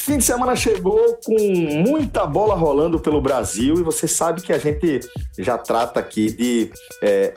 [0.00, 1.36] Fim de semana chegou com
[1.86, 5.00] muita bola rolando pelo Brasil e você sabe que a gente
[5.38, 7.34] já trata aqui de é,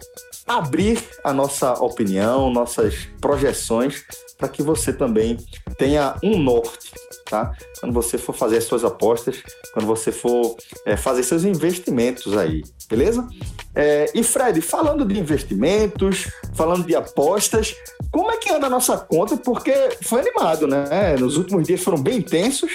[0.47, 4.05] abrir a nossa opinião, nossas projeções,
[4.37, 5.37] para que você também
[5.77, 6.93] tenha um norte,
[7.29, 7.51] tá?
[7.81, 10.55] Quando você for fazer as suas apostas, quando você for
[10.85, 12.63] é, fazer seus investimentos aí,
[12.95, 13.27] beleza?
[13.75, 17.75] É, e Fred, falando de investimentos, falando de apostas,
[18.11, 19.35] como é que anda a nossa conta?
[19.35, 21.15] Porque foi animado, né?
[21.19, 22.71] Nos últimos dias foram bem intensos,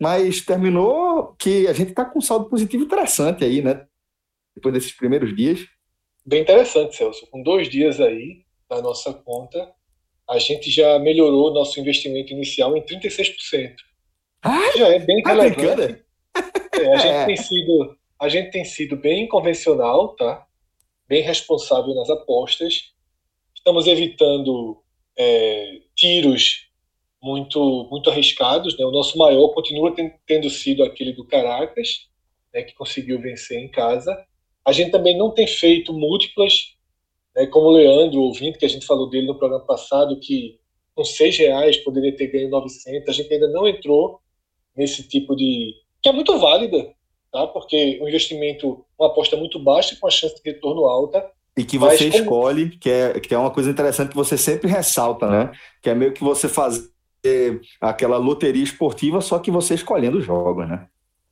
[0.00, 3.86] mas terminou que a gente está com um saldo positivo interessante aí, né?
[4.56, 5.60] Depois desses primeiros dias.
[6.26, 7.26] Bem interessante, Celso.
[7.30, 9.70] Com dois dias aí na nossa conta,
[10.28, 13.74] a gente já melhorou nosso investimento inicial em 36%.
[14.42, 16.02] Ah, já é bem tá relevante.
[16.74, 20.46] É, a, gente tem sido, a gente tem sido bem convencional, tá?
[21.10, 22.92] bem responsável nas apostas.
[23.52, 24.80] Estamos evitando
[25.18, 26.68] é, tiros
[27.20, 28.78] muito, muito arriscados.
[28.78, 28.84] Né?
[28.84, 29.92] O nosso maior continua
[30.24, 32.08] tendo sido aquele do Caracas,
[32.54, 34.16] né, que conseguiu vencer em casa.
[34.64, 36.76] A gente também não tem feito múltiplas,
[37.34, 40.60] né, como o Leandro, ouvinte, que a gente falou dele no programa passado, que
[40.94, 43.08] com seis reais poderia ter ganho 900.
[43.08, 44.20] A gente ainda não entrou
[44.76, 45.74] nesse tipo de...
[46.00, 46.94] que é muito válida,
[47.32, 47.46] tá?
[47.46, 51.24] porque o investimento, uma aposta muito baixa com a chance de retorno alta,
[51.56, 52.22] e que você como...
[52.22, 55.52] escolhe, que é, que é uma coisa interessante que você sempre ressalta, né?
[55.82, 56.90] Que é meio que você fazer
[57.80, 60.86] aquela loteria esportiva, só que você escolhendo os jogos, né?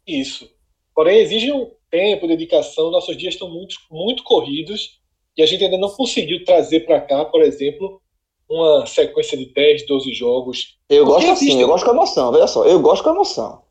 [0.06, 0.50] Isso.
[0.94, 2.90] Porém, exige um tempo, dedicação.
[2.90, 4.98] Nossos dias estão muito, muito corridos
[5.36, 8.02] e a gente ainda não conseguiu trazer para cá, por exemplo,
[8.50, 10.78] uma sequência de 10, 12 jogos.
[10.88, 13.62] Eu Porque gosto assim, eu gosto com emoção, veja só, eu gosto com emoção.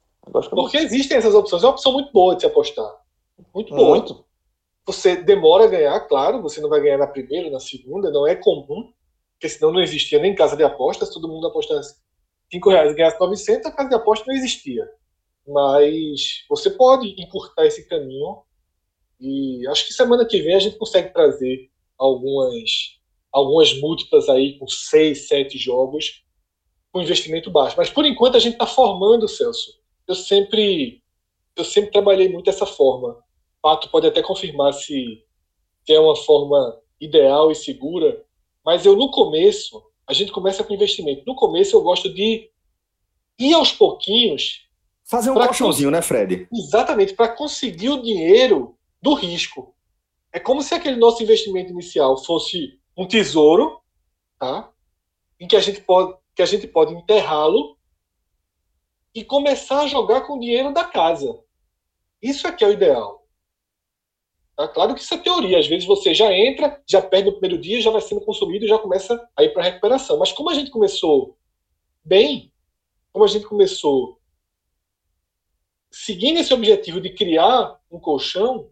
[0.50, 2.92] Porque existem essas opções, é uma opção muito boa de se apostar.
[3.54, 3.90] Muito boa.
[3.90, 4.26] Muito.
[4.86, 8.36] Você demora a ganhar, claro, você não vai ganhar na primeira, na segunda, não é
[8.36, 8.92] comum,
[9.34, 11.82] porque senão não existia nem casa de apostas, todo mundo apostando
[12.52, 14.90] 5 reais e ganhasse 900, a casa de aposta não existia.
[15.46, 18.42] Mas você pode encurtar esse caminho
[19.20, 22.98] e acho que semana que vem a gente consegue trazer algumas
[23.32, 26.24] algumas múltiplas aí com 6, 7 jogos
[26.92, 27.76] com investimento baixo.
[27.78, 29.77] Mas por enquanto a gente está formando, Celso.
[30.08, 31.02] Eu sempre
[31.56, 33.18] eu sempre trabalhei muito dessa forma.
[33.62, 35.24] Pato pode até confirmar se,
[35.84, 38.24] se é uma forma ideal e segura,
[38.64, 41.24] mas eu no começo, a gente começa com investimento.
[41.26, 42.50] No começo eu gosto de
[43.40, 44.68] ir aos pouquinhos.
[45.04, 46.48] Fazer um colchãozinho, né, Fred?
[46.54, 49.74] Exatamente, para conseguir o dinheiro do risco.
[50.32, 53.80] É como se aquele nosso investimento inicial fosse um tesouro,
[54.38, 54.72] tá?
[55.40, 57.77] Em que a gente pode, que a gente pode enterrá-lo
[59.18, 61.40] e começar a jogar com o dinheiro da casa.
[62.22, 63.28] Isso é que é o ideal.
[64.56, 64.68] Tá?
[64.68, 65.58] Claro que isso é teoria.
[65.58, 68.78] Às vezes você já entra, já perde no primeiro dia, já vai sendo consumido já
[68.78, 70.20] começa a ir para a recuperação.
[70.20, 71.36] Mas como a gente começou
[72.06, 72.54] bem,
[73.12, 74.22] como a gente começou
[75.90, 78.70] seguindo esse objetivo de criar um colchão,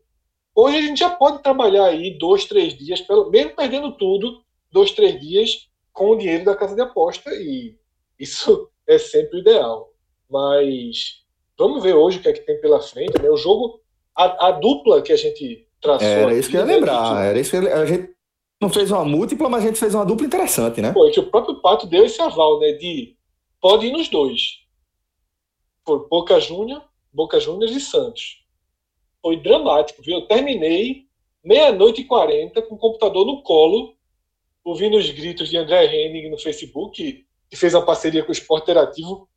[0.54, 4.92] hoje a gente já pode trabalhar aí dois, três dias, pelo, mesmo perdendo tudo, dois,
[4.92, 7.76] três dias com o dinheiro da casa de aposta e
[8.20, 9.95] isso é sempre o ideal.
[10.30, 11.24] Mas
[11.58, 13.22] vamos ver hoje o que é que tem pela frente.
[13.22, 13.30] Né?
[13.30, 13.82] O jogo,
[14.16, 16.08] a, a dupla que a gente traçou.
[16.08, 17.26] Era isso que eu ia né, lembrar.
[17.26, 18.16] Era isso que a gente
[18.62, 20.94] não fez uma múltipla, mas a gente fez uma dupla interessante, né?
[20.94, 22.74] Foi que o próprio Pato deu esse aval, né?
[22.74, 23.16] De
[23.62, 24.60] pode ir nos dois.
[25.86, 26.82] Foi Boca Júnior,
[27.14, 28.44] Boca Juniors e Santos.
[29.22, 30.16] Foi dramático, viu?
[30.16, 31.06] Eu terminei
[31.44, 33.96] meia-noite e quarenta com o computador no colo,
[34.64, 38.64] ouvindo os gritos de André Henning no Facebook, que fez uma parceria com o Esporte
[38.64, 39.30] Interativo.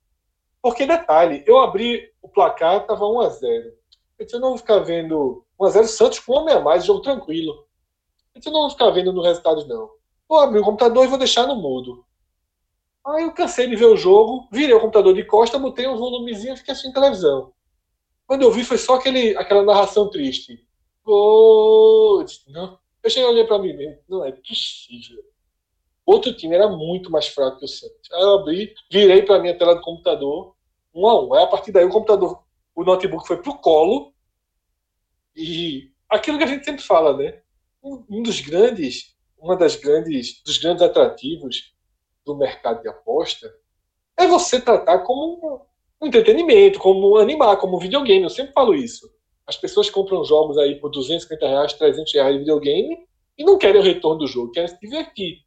[0.62, 3.72] Porque, detalhe, eu abri o placar, estava 1 a 0
[4.19, 7.66] Eu disse, eu não vou ficar vendo 1x0 Santos com homem a mais, jogo tranquilo.
[8.34, 9.90] A gente não vai ficar vendo no resultado, não.
[10.28, 12.05] Vou abrir o computador e vou deixar no mudo.
[13.06, 16.55] Aí eu cansei de ver o jogo, virei o computador de costa, botei um volumezinho
[16.55, 17.52] e fiquei assim televisão.
[18.26, 20.66] Quando eu vi, foi só aquele, aquela narração triste.
[21.02, 22.22] Gol!
[22.49, 22.78] Não.
[23.02, 23.99] Eu cheguei a olhar para mim mesmo.
[24.06, 25.22] Não é possível.
[26.08, 28.10] Outro time era muito mais fraco que o Santos.
[28.10, 30.55] Aí eu abri, virei para minha tela do computador,
[30.94, 31.34] um a um.
[31.34, 32.43] Aí a partir daí o computador
[32.75, 34.14] o notebook foi pro colo.
[35.37, 37.43] E aquilo que a gente sempre fala, né?
[37.84, 41.75] Um dos grandes, uma das grandes, dos grandes atrativos
[42.25, 43.55] do mercado de aposta
[44.16, 45.66] é você tratar como
[46.00, 48.22] um entretenimento, como animar, como um videogame.
[48.22, 49.06] Eu sempre falo isso.
[49.46, 52.96] As pessoas compram jogos aí por 250 reais, 300 reais de videogame
[53.37, 55.46] e não querem o retorno do jogo, querem se divertir.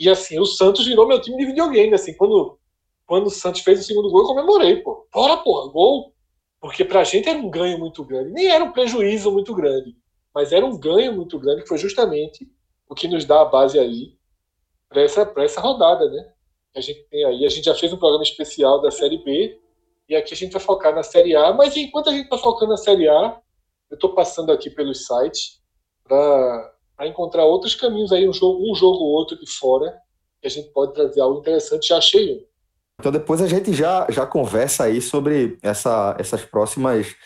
[0.00, 1.92] E assim, o Santos virou meu time de videogame.
[1.94, 2.58] Assim, quando,
[3.06, 5.06] quando o Santos fez o segundo gol, eu comemorei, pô.
[5.12, 6.14] Bora, porra, gol.
[6.58, 8.30] Porque pra gente era um ganho muito grande.
[8.30, 9.94] Nem era um prejuízo muito grande,
[10.34, 12.50] mas era um ganho muito grande, que foi justamente
[12.88, 14.14] o que nos dá a base aí
[14.88, 16.32] para essa, essa rodada, né?
[16.74, 17.44] A gente tem aí.
[17.44, 19.60] A gente já fez um programa especial da Série B,
[20.08, 22.72] e aqui a gente vai focar na Série A, mas enquanto a gente está focando
[22.72, 23.40] na Série A,
[23.90, 25.60] eu estou passando aqui pelos sites
[26.04, 26.74] para
[27.06, 29.96] encontrar outros caminhos aí, um jogo, um jogo ou outro de fora,
[30.40, 31.88] que a gente pode trazer algo interessante.
[31.88, 32.44] Já achei um.
[33.00, 37.16] Então depois a gente já, já conversa aí sobre essa, essas próximas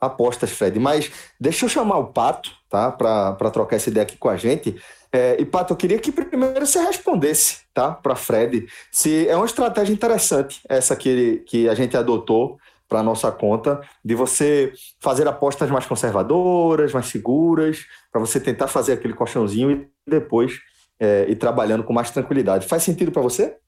[0.00, 0.78] apostas, Fred.
[0.78, 1.10] Mas
[1.40, 2.92] deixa eu chamar o Pato, tá?
[2.92, 4.80] Para trocar essa ideia aqui com a gente.
[5.12, 7.92] É, e, Pato, eu queria que primeiro você respondesse, tá?
[7.92, 12.58] Para Fred, se é uma estratégia interessante essa que, que a gente adotou
[12.94, 18.92] para nossa conta, de você fazer apostas mais conservadoras, mais seguras, para você tentar fazer
[18.92, 20.60] aquele colchãozinho e depois
[21.00, 22.68] é, ir trabalhando com mais tranquilidade.
[22.68, 23.58] Faz sentido para você?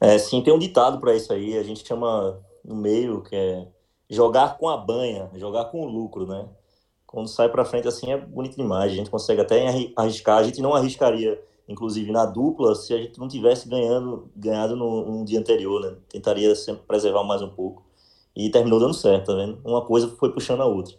[0.00, 3.66] É, sim, tem um ditado para isso aí, a gente chama no meio, que é
[4.08, 6.46] jogar com a banha, jogar com o lucro, né?
[7.04, 10.62] Quando sai para frente assim é bonito demais, a gente consegue até arriscar, a gente
[10.62, 15.40] não arriscaria, inclusive na dupla, se a gente não tivesse ganhando, ganhado no, no dia
[15.40, 15.96] anterior, né?
[16.08, 17.87] Tentaria sempre preservar mais um pouco.
[18.38, 19.58] E terminou dando certo, tá vendo?
[19.64, 20.94] Uma coisa foi puxando a outra.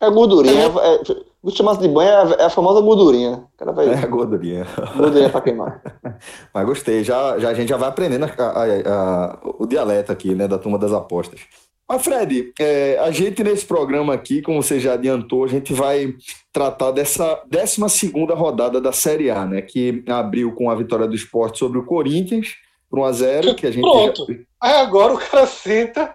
[0.00, 0.62] É gordurinha.
[0.62, 1.02] É, é,
[1.42, 3.44] o chamasse de banho é, é a famosa gordurinha.
[3.56, 3.88] cara vai...
[3.92, 4.64] É a gordurinha.
[4.96, 5.82] Gordurinha pra queimar.
[6.54, 7.02] Mas gostei.
[7.02, 10.58] Já, já, a gente já vai aprendendo a, a, a, o dialeto aqui, né, da
[10.58, 11.40] turma das apostas.
[11.88, 16.14] Mas, Fred, é, a gente nesse programa aqui, como você já adiantou, a gente vai
[16.52, 19.60] tratar dessa 12 rodada da Série A, né?
[19.60, 22.54] Que abriu com a vitória do esporte sobre o Corinthians,
[22.92, 23.54] por 1x0.
[23.54, 24.26] Que a gente Pronto.
[24.28, 24.38] Já...
[24.60, 26.14] Aí agora o cara senta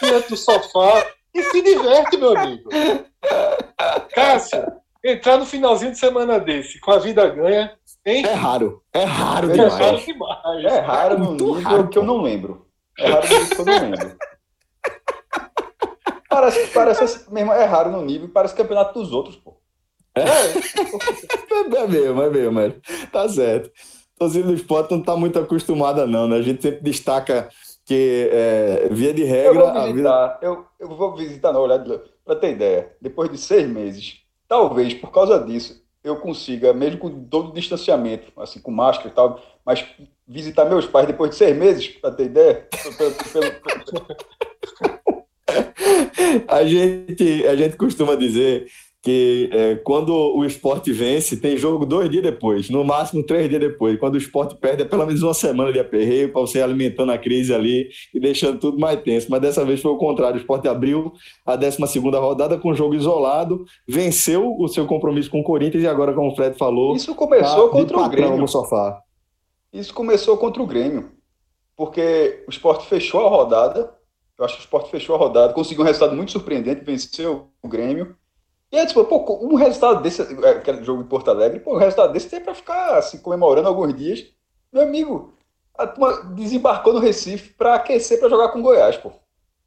[0.00, 2.70] dentro do sofá e se diverte, meu amigo.
[4.14, 4.64] Cássio,
[5.04, 7.76] entrar no finalzinho de semana desse com a vida ganha,
[8.06, 8.24] hein?
[8.24, 8.82] É raro.
[8.94, 9.74] É raro é demais.
[9.74, 10.64] Raro demais.
[10.64, 11.88] É raro no nível raro.
[11.88, 12.66] que eu não lembro.
[12.98, 14.16] É raro no nível que eu não lembro.
[16.30, 19.56] Parece, parece mesmo, é raro no nível, parece campeonato dos outros, pô.
[20.16, 20.22] É,
[21.78, 22.74] é mesmo, é mesmo, é.
[23.12, 23.70] tá certo.
[24.18, 26.36] Torcida do esporte não está muito acostumada, não, né?
[26.36, 27.48] A gente sempre destaca
[27.84, 29.48] que, é, via de regra.
[29.48, 30.38] Eu vou visitar, vida...
[30.42, 35.10] eu, eu vou visitar, não, olha, para ter ideia, depois de seis meses, talvez por
[35.10, 39.84] causa disso, eu consiga, mesmo com todo o distanciamento, assim, com máscara e tal, mas
[40.26, 42.68] visitar meus pais depois de seis meses, para ter ideia.
[46.48, 48.66] a, gente, a gente costuma dizer
[49.04, 53.60] que é, quando o esporte vence, tem jogo dois dias depois, no máximo três dias
[53.60, 54.00] depois.
[54.00, 57.18] Quando o esporte perde, é pelo menos uma semana de aperreio para você alimentando a
[57.18, 59.30] crise ali e deixando tudo mais tenso.
[59.30, 60.36] Mas dessa vez foi o contrário.
[60.36, 61.12] O esporte abriu
[61.44, 65.86] a 12 rodada com um jogo isolado, venceu o seu compromisso com o Corinthians e
[65.86, 66.96] agora, como o Fred falou.
[66.96, 68.38] Isso começou tá contra o Grêmio.
[68.38, 69.02] No sofá.
[69.70, 71.10] Isso começou contra o Grêmio,
[71.76, 73.92] porque o esporte fechou a rodada.
[74.38, 77.68] Eu acho que o esporte fechou a rodada, conseguiu um resultado muito surpreendente, venceu o
[77.68, 78.16] Grêmio
[78.74, 81.78] e aí, tipo, pô, um resultado desse, é, aquele jogo em Porto Alegre, pô, um
[81.78, 84.26] resultado desse tem para ficar assim, comemorando alguns dias.
[84.72, 85.32] Meu amigo,
[85.78, 89.12] a turma desembarcou no Recife para aquecer para jogar com o Goiás, pô.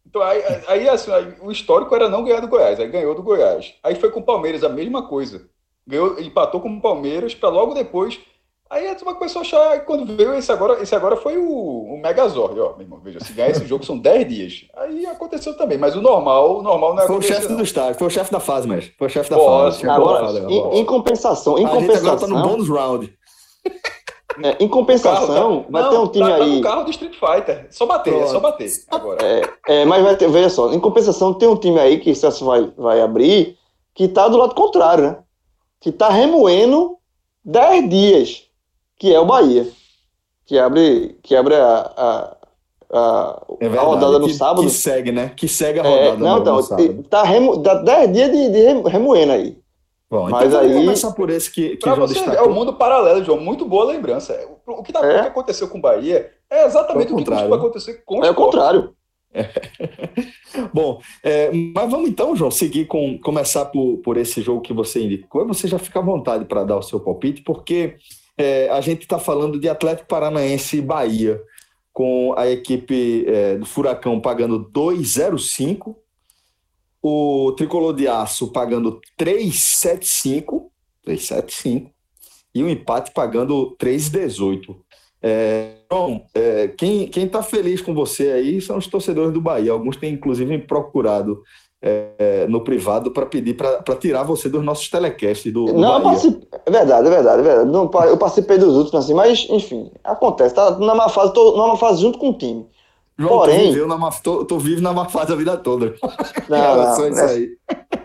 [0.05, 3.23] Então aí, aí, assim, aí, o histórico era não ganhar do Goiás, aí ganhou do
[3.23, 3.75] Goiás.
[3.81, 5.49] Aí foi com o Palmeiras a mesma coisa.
[5.87, 8.19] Ganhou, empatou com o Palmeiras para logo depois
[8.69, 11.97] Aí a turma começou a achar, quando veio esse agora, esse agora foi o, o
[12.01, 14.65] Megazord, ó, meu irmão, veja, se ganhar esse jogo são 10 dias.
[14.75, 17.97] Aí aconteceu também, mas o normal, o normal não é Foi o chefe do estádio,
[17.97, 19.89] foi o chefe da fase, mas foi o chefe da fase.
[19.89, 22.07] Agora, fase, em, em, compensação, em a compensação...
[22.09, 23.13] agora tá no bônus round.
[24.43, 26.39] É, em compensação, tá, vai não, ter um time tá, aí...
[26.39, 29.25] Tá no carro do Street Fighter, só bater, é só bater agora.
[29.25, 32.15] É, é, mas vai ter, veja só, em compensação tem um time aí que o
[32.15, 33.57] Celso vai, vai abrir,
[33.95, 35.17] que tá do lado contrário, né?
[35.79, 36.97] Que tá remoendo
[37.43, 38.46] 10 dias
[38.97, 39.67] que é o Bahia,
[40.45, 42.37] que abre, que abre a, a,
[42.91, 44.61] a, é verdade, a rodada no que, sábado.
[44.61, 45.31] Que segue, né?
[45.35, 47.03] Que segue a rodada é, não, então, no sábado.
[47.03, 49.57] Tá remo, dá 10 dias de, de remoendo aí.
[50.09, 50.69] Bom, Mas então aí...
[50.69, 53.39] vamos começar por esse que, que João você, É o mundo paralelo, João.
[53.39, 54.39] Muito boa lembrança.
[54.65, 55.21] O que, tá, é.
[55.21, 58.25] que aconteceu com o Bahia é exatamente é o, o que costuma acontecer com o
[58.25, 58.93] É o contrário.
[59.33, 59.49] É.
[60.73, 65.03] Bom, é, mas vamos então, João, seguir com começar por, por esse jogo que você
[65.03, 65.45] indicou.
[65.47, 67.97] Você já fica à vontade para dar o seu palpite, porque
[68.37, 71.41] é, a gente está falando de Atlético Paranaense e Bahia.
[71.91, 75.95] com a equipe é, do Furacão pagando 2,05,
[77.01, 80.69] o Tricolor de Aço pagando 3,75,
[81.03, 81.89] 3,75
[82.53, 84.75] e o empate pagando 3,18.
[85.21, 89.71] É, bom, é, quem está feliz com você aí são os torcedores do Bahia.
[89.71, 91.41] Alguns têm, inclusive, procurado
[91.81, 96.39] é, no privado para pedir para tirar você dos nossos telecasts do, do Não, Bahia.
[96.65, 97.69] é verdade, é verdade, é verdade.
[97.69, 100.55] Não, eu participei dos últimos, assim, mas, enfim, acontece.
[100.55, 102.67] Tá na má fase, tô na má fase junto com o time.
[103.19, 105.95] João, Porém, tu, na má, tô, tô vivo na má fase a vida toda.
[106.47, 107.49] Não, não, isso aí.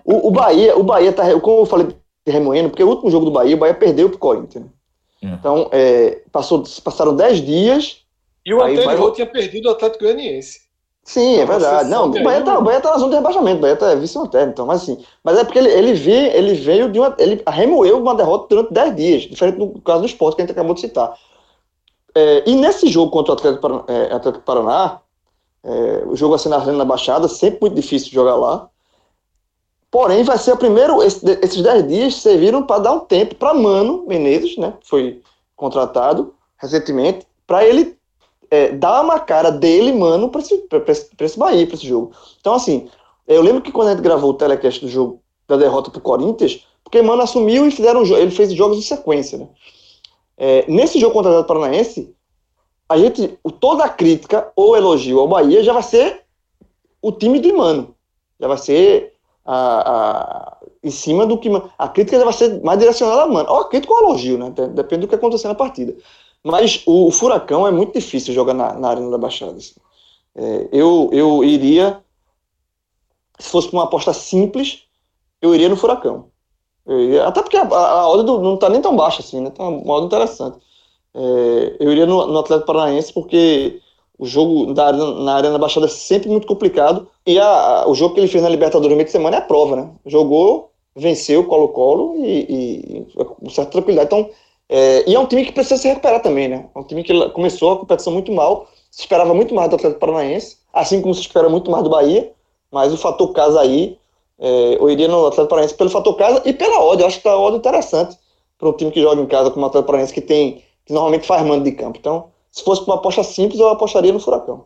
[0.04, 1.88] O, o, Bahia, o Bahia tá, como eu falei,
[2.26, 4.66] remoendo, porque o último jogo do Bahia, o Bahia perdeu pro Corinthians.
[5.22, 5.26] É.
[5.26, 8.02] Então, é, passou, passaram 10 dias.
[8.44, 9.12] E o anterior vai...
[9.12, 10.60] tinha perdido o Atlético Goianiense.
[11.04, 11.90] Sim, é verdade.
[11.90, 14.52] Não, o Bahia, tá, o Bahia tá na zona de rebaixamento, o Bahia tá vice-lanterna,
[14.52, 15.04] então, mas assim.
[15.24, 17.14] Mas é porque ele, ele, veio, ele veio de uma.
[17.18, 20.52] Ele remoeu uma derrota durante 10 dias, diferente do caso do esporte que a gente
[20.52, 21.12] acabou de citar.
[22.14, 25.00] É, e nesse jogo contra o Atlético, Paraná, é, Atlético Paraná
[25.64, 28.68] é, o jogo assim na Arena Baixada, sempre muito difícil de jogar lá.
[29.90, 31.02] Porém, vai ser o primeiro.
[31.02, 34.74] Esse, esses 10 dias serviram para dar um tempo para Mano Menezes, né?
[34.82, 35.22] Foi
[35.54, 37.98] contratado recentemente, para ele
[38.52, 42.12] é, dar uma cara dele, mano, para esse, esse, esse Bahia, para esse jogo.
[42.38, 42.86] Então, assim,
[43.26, 46.66] eu lembro que quando a gente gravou o telecast do jogo da derrota pro Corinthians,
[46.84, 49.48] porque mano assumiu e fizeram ele fez jogos em sequência, né?
[50.36, 52.14] É, nesse jogo contra o Paranaense,
[52.86, 56.20] a gente, toda a crítica ou elogio ao Bahia já vai ser
[57.00, 57.94] o time do Mano.
[58.38, 59.14] Já vai ser
[59.46, 61.48] a, a, em cima do que.
[61.78, 63.48] A crítica já vai ser mais direcionada a Mano.
[63.48, 64.50] Ou a crítica ou elogio, né?
[64.74, 65.96] Depende do que acontecer na partida.
[66.44, 69.56] Mas o, o Furacão é muito difícil jogar na, na Arena da Baixada.
[69.56, 69.74] Assim.
[70.34, 72.02] É, eu, eu iria,
[73.38, 74.84] se fosse uma aposta simples,
[75.40, 76.30] eu iria no Furacão.
[76.86, 79.50] Iria, até porque a, a, não está nem tão baixa assim, né?
[79.50, 80.58] Tá uma odd interessante.
[81.14, 83.80] É, eu iria no, no Atlético Paranaense porque
[84.18, 88.14] o jogo da, na Arena da Baixada é sempre muito complicado e a, o jogo
[88.14, 89.90] que ele fez na Libertadores no meio de semana é a prova, né?
[90.06, 94.06] Jogou, venceu Colo-Colo e, e com certa tranquilidade.
[94.06, 94.30] Então,
[94.74, 96.66] é, e é um time que precisa se recuperar também, né?
[96.74, 100.00] É um time que começou a competição muito mal, se esperava muito mais do Atlético
[100.00, 102.32] Paranaense, assim como se espera muito mais do Bahia,
[102.70, 103.98] mas o fator casa aí,
[104.38, 107.28] é, eu iria no Atlético Paranaense pelo fator casa e pela odd, eu acho que
[107.28, 108.16] a odd interessante
[108.56, 111.26] para um time que joga em casa como o Atlético Paranaense, que tem que normalmente
[111.26, 111.98] faz mando de campo.
[111.98, 114.64] Então, se fosse uma aposta simples, eu apostaria no Furacão.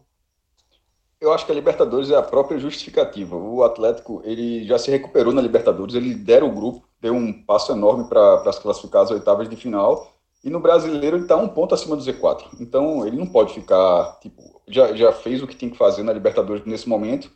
[1.18, 3.36] Eu acho que a Libertadores é a própria justificativa.
[3.36, 7.72] O Atlético ele já se recuperou na Libertadores, ele lidera o grupo, deu um passo
[7.72, 10.12] enorme para se classificar às oitavas de final.
[10.44, 12.60] E no brasileiro ele está um ponto acima do Z4.
[12.60, 16.12] Então ele não pode ficar, tipo, já, já fez o que tem que fazer na
[16.12, 17.30] Libertadores nesse momento.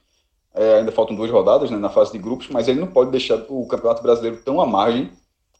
[0.55, 3.45] É, ainda faltam duas rodadas né, na fase de grupos, mas ele não pode deixar
[3.49, 5.11] o Campeonato Brasileiro tão à margem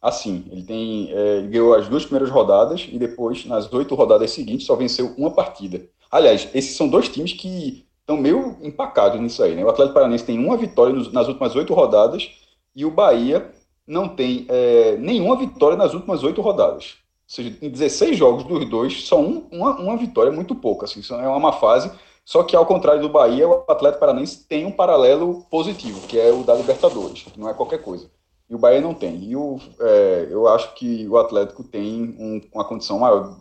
[0.03, 0.47] assim.
[0.51, 4.67] Ele tem é, ele ganhou as duas primeiras rodadas e depois, nas oito rodadas seguintes,
[4.67, 5.89] só venceu uma partida.
[6.11, 9.55] Aliás, esses são dois times que estão meio empacados nisso aí.
[9.55, 9.65] Né?
[9.65, 12.31] O Atlético Paranaense tem uma vitória nas últimas oito rodadas
[12.75, 13.51] e o Bahia
[13.87, 16.97] não tem é, nenhuma vitória nas últimas oito rodadas.
[17.29, 20.85] Ou seja, em 16 jogos dos dois, só um, uma, uma vitória muito pouca.
[20.85, 21.91] Assim, é uma má fase.
[22.25, 26.31] Só que, ao contrário do Bahia, o Atlético Paranaense tem um paralelo positivo, que é
[26.31, 28.11] o da Libertadores, que não é qualquer coisa.
[28.49, 29.17] E o Bahia não tem.
[29.25, 33.37] E o, é, eu acho que o Atlético tem um, uma condição maior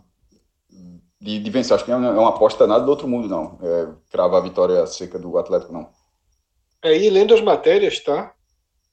[1.20, 1.74] de, de, vencer.
[1.74, 3.58] Acho que não é uma aposta nada do outro mundo, não.
[3.62, 5.88] É, cravar a vitória seca do Atlético, não.
[6.82, 8.34] É, e lendo as matérias, tá?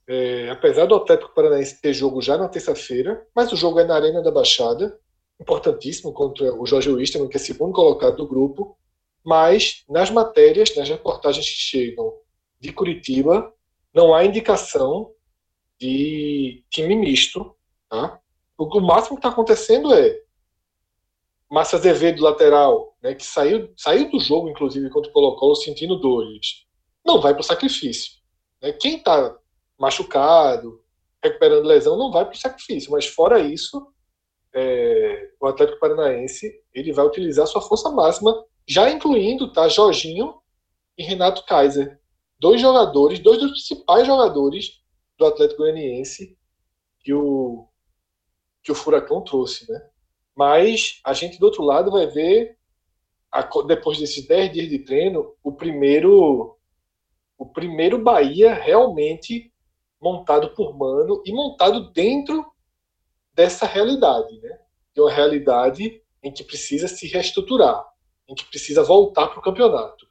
[0.08, 3.96] É, apesar do Atlético Paranaense ter jogo já na terça-feira, mas o jogo é na
[3.96, 4.98] Arena da Baixada,
[5.40, 8.78] importantíssimo contra o Jorge Wisterman, que é segundo colocado do grupo.
[9.24, 12.14] Mas nas matérias, nas reportagens que chegam
[12.60, 13.54] de Curitiba,
[13.94, 15.12] não há indicação
[15.80, 17.56] de time misto.
[17.90, 18.20] Tá?
[18.58, 20.20] O, máximo que está acontecendo é
[21.50, 26.66] Massa Azevedo, lateral, né, que saiu, saiu do jogo, inclusive, contra o Colo-Colo, sentindo dores,
[27.06, 28.12] não vai para o sacrifício.
[28.62, 28.74] Né?
[28.74, 29.38] Quem está
[29.80, 30.82] machucado,
[31.24, 32.92] recuperando lesão, não vai para o sacrifício.
[32.92, 33.88] Mas fora isso,
[34.54, 40.36] é, o Atlético Paranaense ele vai utilizar sua força máxima, já incluindo tá, Jorginho
[40.98, 42.00] e Renato Kaiser.
[42.40, 44.82] Dois jogadores, dois dos principais jogadores
[45.18, 46.38] do Atlético Goianiense
[47.00, 47.68] que o,
[48.64, 49.72] que o Furacão trouxe.
[49.72, 49.90] Né?
[50.38, 52.56] Mas a gente, do outro lado, vai ver,
[53.66, 56.54] depois desses 10 dias de treino, o primeiro
[57.40, 59.52] o primeiro Bahia realmente
[60.02, 62.46] montado por Mano e montado dentro
[63.34, 64.60] dessa realidade, né?
[64.94, 67.86] De uma realidade em que precisa se reestruturar,
[68.28, 70.08] em que precisa voltar para o campeonato.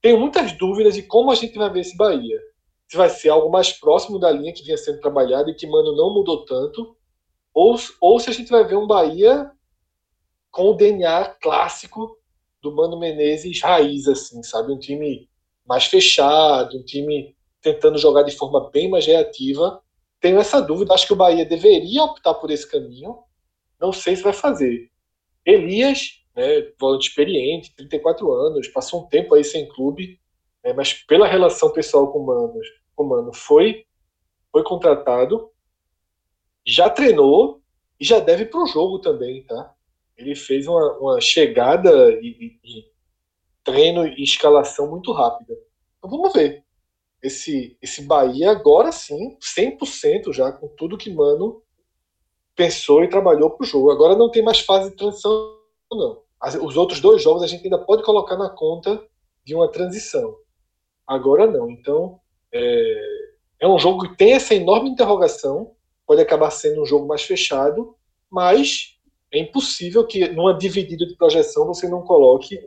[0.00, 2.40] Tenho muitas dúvidas de como a gente vai ver esse Bahia.
[2.88, 5.94] Se vai ser algo mais próximo da linha que vinha sendo trabalhada e que Mano
[5.94, 6.96] não mudou tanto,
[7.56, 9.50] ou, ou se a gente vai ver um Bahia
[10.50, 12.18] com o DNA clássico
[12.60, 14.74] do Mano Menezes raiz, assim, sabe?
[14.74, 15.26] Um time
[15.66, 19.82] mais fechado, um time tentando jogar de forma bem mais reativa.
[20.20, 23.20] Tenho essa dúvida, acho que o Bahia deveria optar por esse caminho.
[23.80, 24.90] Não sei se vai fazer.
[25.42, 30.20] Elias, né, volante experiente, 34 anos, passou um tempo aí sem clube,
[30.62, 32.60] né, mas pela relação pessoal com o Mano,
[32.94, 33.86] com o Mano foi,
[34.52, 35.50] foi contratado,
[36.66, 37.60] já treinou
[38.00, 39.74] e já deve para o jogo também, tá?
[40.16, 42.84] Ele fez uma, uma chegada e, e, e
[43.62, 45.54] treino e escalação muito rápida.
[45.98, 46.64] Então vamos ver.
[47.22, 51.62] Esse, esse Bahia agora sim, 100% já, com tudo que Mano
[52.54, 53.90] pensou e trabalhou para o jogo.
[53.90, 55.30] Agora não tem mais fase de transição,
[55.92, 56.22] não.
[56.62, 59.02] Os outros dois jogos a gente ainda pode colocar na conta
[59.44, 60.36] de uma transição.
[61.06, 61.70] Agora não.
[61.70, 62.20] Então,
[62.52, 63.26] é,
[63.60, 65.75] é um jogo que tem essa enorme interrogação,
[66.06, 67.96] pode acabar sendo um jogo mais fechado,
[68.30, 68.96] mas
[69.32, 72.58] é impossível que numa dividida de projeção você não coloque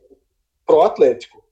[0.66, 1.44] pro Atlético.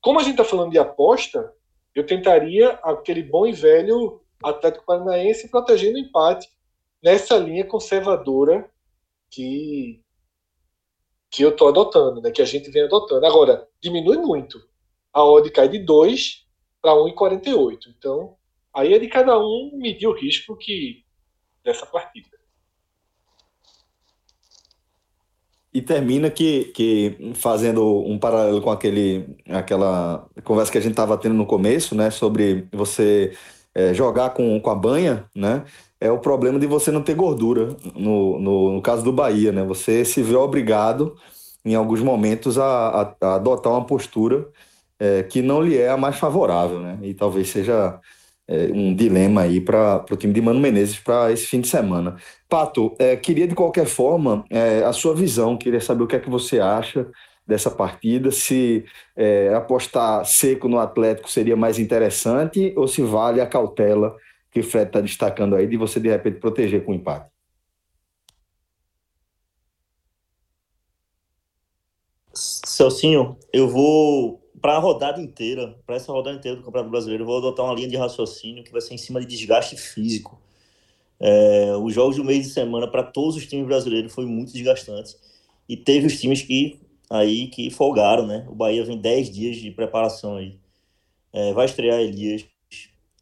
[0.00, 1.52] Como a gente está falando de aposta,
[1.94, 6.48] eu tentaria aquele bom e velho Atlético Paranaense protegendo o empate
[7.02, 8.70] nessa linha conservadora
[9.30, 10.00] que
[11.28, 13.26] que eu estou adotando, né, que a gente vem adotando.
[13.26, 14.58] Agora, diminui muito.
[15.12, 16.46] A odd cai de 2
[16.80, 17.94] para 1,48.
[17.98, 18.36] Então,
[18.72, 21.04] aí é de cada um medir o risco que
[21.66, 22.28] dessa partida.
[25.74, 31.18] E termina que, que fazendo um paralelo com aquele, aquela conversa que a gente estava
[31.18, 33.36] tendo no começo, né, sobre você
[33.74, 35.64] é, jogar com, com a banha, né,
[36.00, 39.62] é o problema de você não ter gordura, no, no, no caso do Bahia, né,
[39.64, 41.14] você se vê obrigado,
[41.62, 44.48] em alguns momentos, a, a, a adotar uma postura
[44.98, 48.00] é, que não lhe é a mais favorável, né, e talvez seja
[48.48, 52.16] é, um dilema aí para o time de Mano Menezes para esse fim de semana.
[52.48, 56.20] Pato, é, queria de qualquer forma é, a sua visão, queria saber o que é
[56.20, 57.08] que você acha
[57.46, 58.84] dessa partida, se
[59.16, 64.16] é, apostar seco no Atlético seria mais interessante ou se vale a cautela
[64.50, 67.30] que o Fred está destacando aí de você de repente proteger com o empate.
[72.32, 77.26] Celcinho, eu vou para a rodada inteira, para essa rodada inteira do Campeonato Brasileiro, eu
[77.28, 80.42] vou adotar uma linha de raciocínio que vai ser em cima de desgaste físico.
[81.20, 85.14] É, os jogos do meio de semana para todos os times brasileiros foi muito desgastante
[85.68, 88.44] e teve os times que aí que folgaram, né?
[88.48, 90.58] O Bahia vem 10 dias de preparação aí.
[91.32, 92.44] É, vai estrear Elias.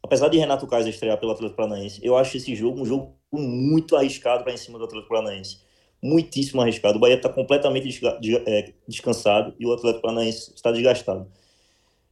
[0.01, 3.95] Apesar de Renato Kaiser estrear pelo Atlético Paranaense, eu acho esse jogo um jogo muito
[3.95, 5.59] arriscado para em cima do Atlético Paranaense.
[6.05, 6.97] Muitíssimo arriscado.
[6.97, 7.99] O Bahia está completamente
[8.45, 11.27] é, descansado e o Atlético Paranaense está desgastado.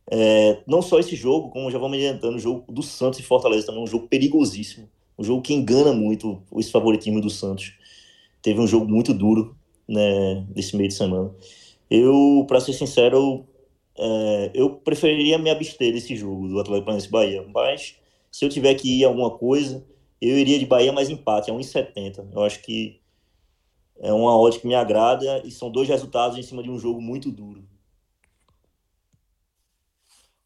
[0.10, 3.68] É, não só esse jogo, como já vamos adiantando, o jogo do Santos e Fortaleza
[3.68, 4.90] também, um jogo perigosíssimo.
[5.18, 7.74] Um jogo que engana muito esse favoritismo do Santos.
[8.42, 9.56] Teve um jogo muito duro
[9.88, 11.32] né, desse meio de semana.
[11.90, 13.46] Eu, para ser sincero,
[13.98, 17.46] é, eu preferiria me abster desse jogo do Atlético Paranaense Bahia.
[17.54, 17.96] Mas
[18.32, 19.86] se eu tiver que ir alguma coisa,
[20.20, 22.26] eu iria de Bahia mais empate, a 1,70.
[22.34, 23.00] Eu acho que
[24.00, 27.02] é uma odd que me agrada e são dois resultados em cima de um jogo
[27.02, 27.64] muito duro.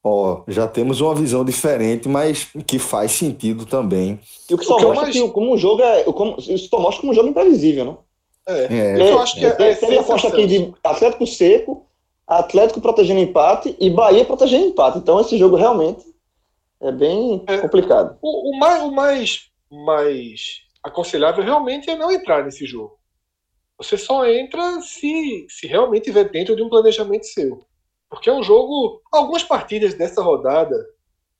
[0.04, 4.20] Ó, já temos uma visão diferente, mas que faz sentido também.
[4.50, 5.16] E o que só o que mostra mais...
[5.16, 6.04] que como um jogo é.
[6.04, 7.98] Como, isso só mostra como um jogo imprevisível, não?
[8.48, 11.86] É, é, eu acho que é, é, tem a aposta aqui de Atlético seco,
[12.26, 15.00] Atlético protegendo empate e Bahia protegendo empate.
[15.00, 16.06] Então esse jogo realmente
[16.80, 18.18] é bem é, complicado.
[18.22, 22.97] O, o, mais, o mais, mais aconselhável realmente é não entrar nesse jogo.
[23.78, 27.66] Você só entra se, se realmente estiver dentro de um planejamento seu.
[28.10, 29.02] Porque é um jogo.
[29.12, 30.76] Algumas partidas dessa rodada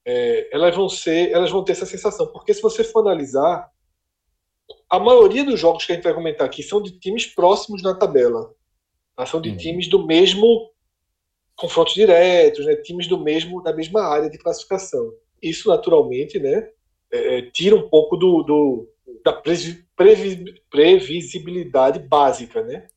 [0.06, 2.28] é, elas vão ser, elas vão ter essa sensação.
[2.28, 3.72] Porque se você for analisar,
[4.90, 7.94] a maioria dos jogos que a gente vai comentar aqui são de times próximos na
[7.94, 8.54] tabela.
[9.16, 9.26] Tá?
[9.26, 9.58] São de uhum.
[9.58, 10.72] times do mesmo
[11.56, 12.76] confrontos diretos, né?
[12.76, 15.12] times do mesmo da mesma área de classificação.
[15.42, 16.70] Isso naturalmente, né,
[17.12, 18.90] é, é tira um pouco do, do
[19.24, 19.84] da previ,
[20.70, 22.88] previsibilidade básica, né,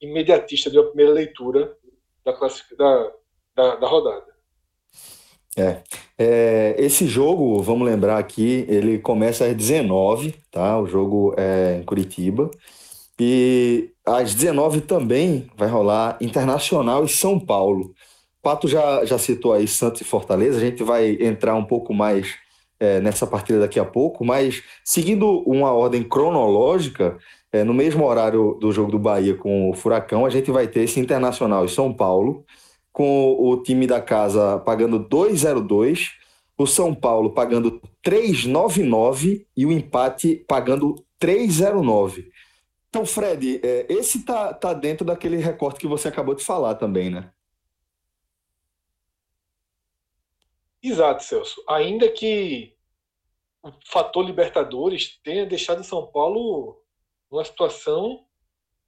[0.00, 1.76] imediatista de uma primeira leitura
[2.24, 3.12] da, da,
[3.54, 4.34] da, da rodada.
[5.56, 5.82] É.
[6.18, 6.74] é.
[6.78, 10.80] Esse jogo, vamos lembrar aqui, ele começa às 19, tá?
[10.80, 12.50] O jogo é em Curitiba.
[13.18, 17.94] E às 19 também vai rolar Internacional e São Paulo.
[18.42, 22.34] Pato já, já citou aí Santos e Fortaleza, a gente vai entrar um pouco mais
[22.78, 27.16] é, nessa partida daqui a pouco, mas seguindo uma ordem cronológica,
[27.52, 30.80] é, no mesmo horário do jogo do Bahia com o Furacão, a gente vai ter
[30.80, 32.44] esse Internacional e São Paulo,
[32.92, 36.10] com o time da casa pagando 2,02,
[36.56, 42.26] o São Paulo pagando 3,99 e o empate pagando 3,09.
[42.88, 47.10] Então, Fred, é, esse tá, tá dentro daquele recorte que você acabou de falar também,
[47.10, 47.30] né?
[50.84, 51.64] Exato, Celso.
[51.66, 52.76] Ainda que
[53.62, 56.84] o fator Libertadores tenha deixado São Paulo
[57.30, 58.26] numa situação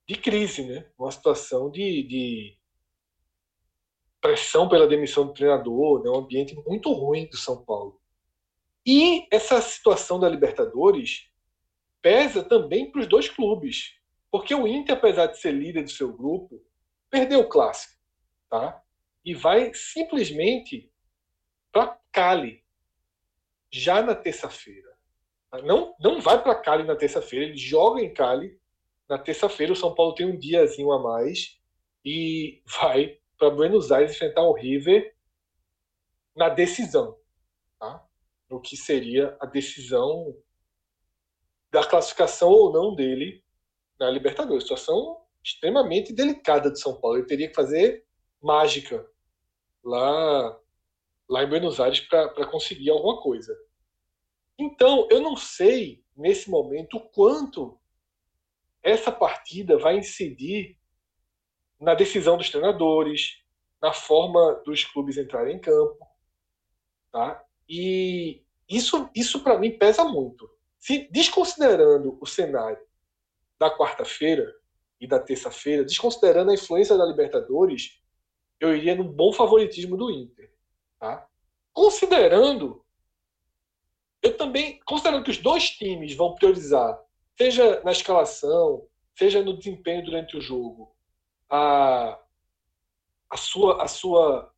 [0.07, 0.87] de crise, né?
[0.95, 2.57] Uma situação de, de
[4.21, 6.11] pressão pela demissão do treinador, né?
[6.11, 7.99] um ambiente muito ruim do São Paulo.
[8.85, 11.31] E essa situação da Libertadores
[11.99, 13.95] pesa também para os dois clubes,
[14.29, 16.63] porque o Inter, apesar de ser líder do seu grupo,
[17.09, 17.99] perdeu o clássico,
[18.47, 18.83] tá?
[19.25, 20.91] E vai simplesmente
[21.77, 22.63] para Cali
[23.71, 24.97] já na terça-feira.
[25.63, 28.59] Não, não vai para Cali na terça-feira, ele joga em Cali
[29.07, 29.73] na terça-feira.
[29.73, 31.59] O São Paulo tem um diazinho a mais
[32.03, 35.15] e vai para Buenos Aires enfrentar o River
[36.35, 37.15] na decisão,
[37.79, 38.03] tá?
[38.63, 40.35] que seria a decisão
[41.69, 43.43] da classificação ou não dele
[43.99, 44.63] na Libertadores.
[44.63, 47.17] Situação extremamente delicada de São Paulo.
[47.17, 48.03] Ele teria que fazer
[48.41, 49.07] mágica
[49.83, 50.59] lá,
[51.29, 53.55] lá em Buenos Aires para conseguir alguma coisa.
[54.57, 57.79] Então, eu não sei nesse momento o quanto
[58.81, 60.77] essa partida vai incidir
[61.79, 63.43] na decisão dos treinadores,
[63.81, 65.99] na forma dos clubes entrarem em campo,
[67.11, 67.43] tá?
[67.69, 70.49] E isso, isso para mim pesa muito.
[70.79, 72.79] Se desconsiderando o cenário
[73.59, 74.51] da quarta-feira
[74.99, 78.01] e da terça-feira, desconsiderando a influência da Libertadores,
[78.59, 80.51] eu iria num bom favoritismo do Inter,
[80.99, 81.27] tá?
[81.73, 82.83] Considerando
[84.21, 86.99] eu também, considerando que os dois times vão priorizar,
[87.37, 90.95] seja na escalação, seja no desempenho durante o jogo,
[91.49, 92.19] a,
[93.29, 94.51] a, sua, a sua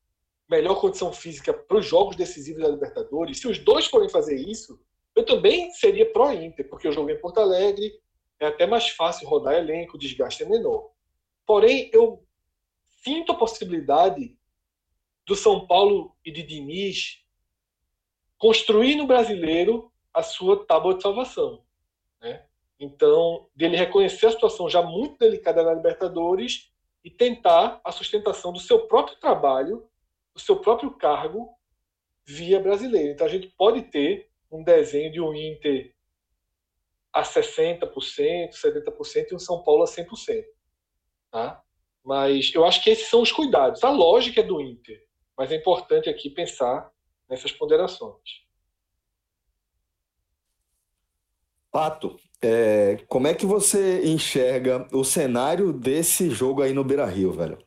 [0.49, 4.80] melhor condição física para os jogos decisivos da Libertadores, se os dois forem fazer isso,
[5.15, 7.91] eu também seria pró-Inter, porque eu joguei em Porto Alegre,
[8.39, 10.91] é até mais fácil rodar elenco, o desgaste é menor.
[11.45, 12.25] Porém, eu
[13.04, 14.38] sinto a possibilidade
[15.29, 17.23] do São Paulo e de Diniz
[18.35, 21.63] construir no brasileiro a sua tábua de salvação.
[22.19, 22.43] Né?
[22.79, 26.71] Então, dele reconhecer a situação já muito delicada na Libertadores
[27.03, 29.87] e tentar a sustentação do seu próprio trabalho,
[30.33, 31.53] do seu próprio cargo
[32.25, 33.11] via brasileiro.
[33.11, 35.93] Então, a gente pode ter um desenho de um Inter
[37.13, 37.83] a 60%,
[38.51, 40.43] 70% e um São Paulo a 100%.
[41.29, 41.63] Tá?
[42.03, 43.83] Mas eu acho que esses são os cuidados.
[43.83, 45.07] A lógica é do Inter,
[45.39, 46.91] mas é importante aqui pensar
[47.30, 48.43] nessas ponderações.
[51.71, 57.32] Pato, é, como é que você enxerga o cenário desse jogo aí no Beira Rio,
[57.32, 57.58] velho?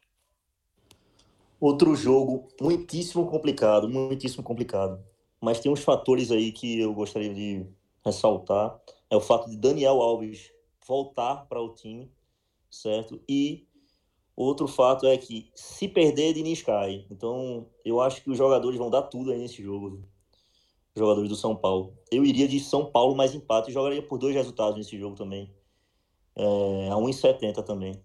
[1.59, 5.03] Outro jogo muitíssimo complicado, muitíssimo complicado.
[5.41, 7.65] Mas tem uns fatores aí que eu gostaria de
[8.05, 8.79] ressaltar.
[9.09, 10.53] É o fato de Daniel Alves
[10.87, 12.13] voltar para o time,
[12.69, 13.19] certo?
[13.27, 13.67] E
[14.37, 17.05] Outro fato é que se perder, Diniz cai.
[17.11, 20.01] Então, eu acho que os jogadores vão dar tudo aí nesse jogo.
[20.95, 21.95] Os jogadores do São Paulo.
[22.11, 25.51] Eu iria de São Paulo mais empate e jogaria por dois resultados nesse jogo também.
[26.35, 28.01] É, a 1,70 também.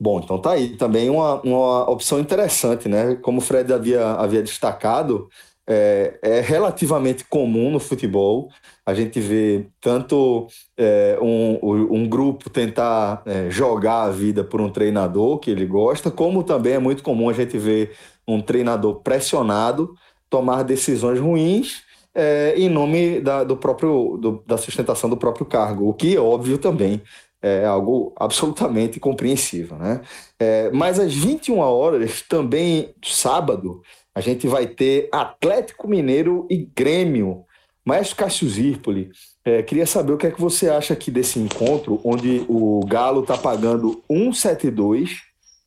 [0.00, 3.14] Bom, então tá aí também uma, uma opção interessante, né?
[3.16, 5.28] Como o Fred havia, havia destacado,
[5.66, 8.50] é, é, relativamente comum no futebol.
[8.84, 10.46] A gente vê tanto
[10.76, 11.58] é, um,
[11.90, 16.74] um, grupo tentar é, jogar a vida por um treinador que ele gosta, como também
[16.74, 17.96] é muito comum a gente ver
[18.26, 19.94] um treinador pressionado
[20.28, 21.82] tomar decisões ruins
[22.14, 26.58] é, em nome da, do próprio, do, da sustentação do próprio cargo, o que, óbvio,
[26.58, 27.02] também
[27.42, 29.76] é algo absolutamente compreensível.
[29.76, 30.00] Né?
[30.38, 33.82] É, mas às 21 horas, também sábado,
[34.14, 37.46] a gente vai ter Atlético Mineiro e Grêmio.
[37.84, 39.10] Maestro Cássio Zirpoli,
[39.44, 43.20] é, queria saber o que é que você acha aqui desse encontro, onde o Galo
[43.20, 45.10] está pagando 1,72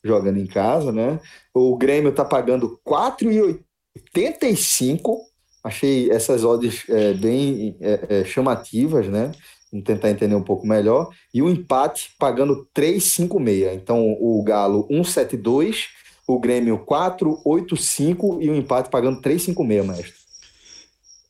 [0.04, 1.20] jogando em casa, né?
[1.54, 5.18] O Grêmio está pagando 4,85.
[5.64, 9.32] Achei essas odds é, bem é, é, chamativas, né?
[9.72, 11.10] Vamos tentar entender um pouco melhor.
[11.34, 13.76] E o empate pagando 3,56.
[13.76, 15.86] Então o Galo 1,72
[16.28, 20.14] o Grêmio 4,85 e o empate pagando 3,56, mestre.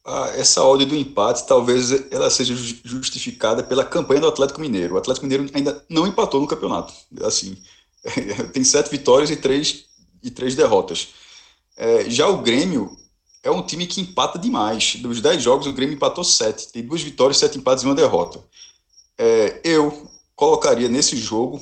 [0.04, 4.96] Ah, essa odd do empate talvez ela seja justificada pela campanha do Atlético Mineiro.
[4.96, 6.94] O Atlético Mineiro ainda não empatou no campeonato.
[7.22, 7.58] Assim,
[8.54, 9.86] tem sete vitórias e três,
[10.24, 11.10] e três derrotas.
[11.76, 12.98] É, já o Grêmio
[13.44, 14.96] é um time que empata demais.
[14.96, 16.70] Dos dez jogos, o Grêmio empatou sete.
[16.72, 18.40] Tem duas vitórias, sete empates e uma derrota.
[19.18, 21.62] É, eu colocaria nesse jogo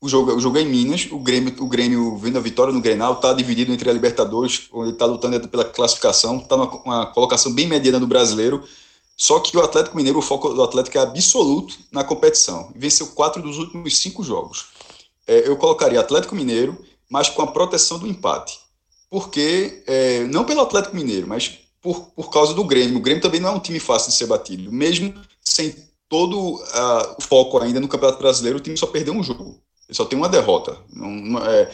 [0.00, 2.80] o jogo, o jogo é em Minas, o Grêmio, o Grêmio vendo a vitória no
[2.80, 7.52] Grenal, está dividido entre a Libertadores, onde está lutando pela classificação, está numa uma colocação
[7.52, 8.62] bem mediana do brasileiro.
[9.16, 12.72] Só que o Atlético Mineiro, o foco do Atlético é absoluto na competição.
[12.76, 14.66] Venceu quatro dos últimos cinco jogos.
[15.26, 16.78] É, eu colocaria Atlético Mineiro,
[17.10, 18.60] mas com a proteção do empate.
[19.10, 22.98] Porque, é, não pelo Atlético Mineiro, mas por, por causa do Grêmio.
[22.98, 24.70] O Grêmio também não é um time fácil de ser batido.
[24.70, 25.74] Mesmo sem
[26.08, 29.60] todo uh, o foco ainda no Campeonato Brasileiro, o time só perdeu um jogo.
[29.88, 30.76] Ele só tem uma derrota.
[30.92, 31.70] Não, não é,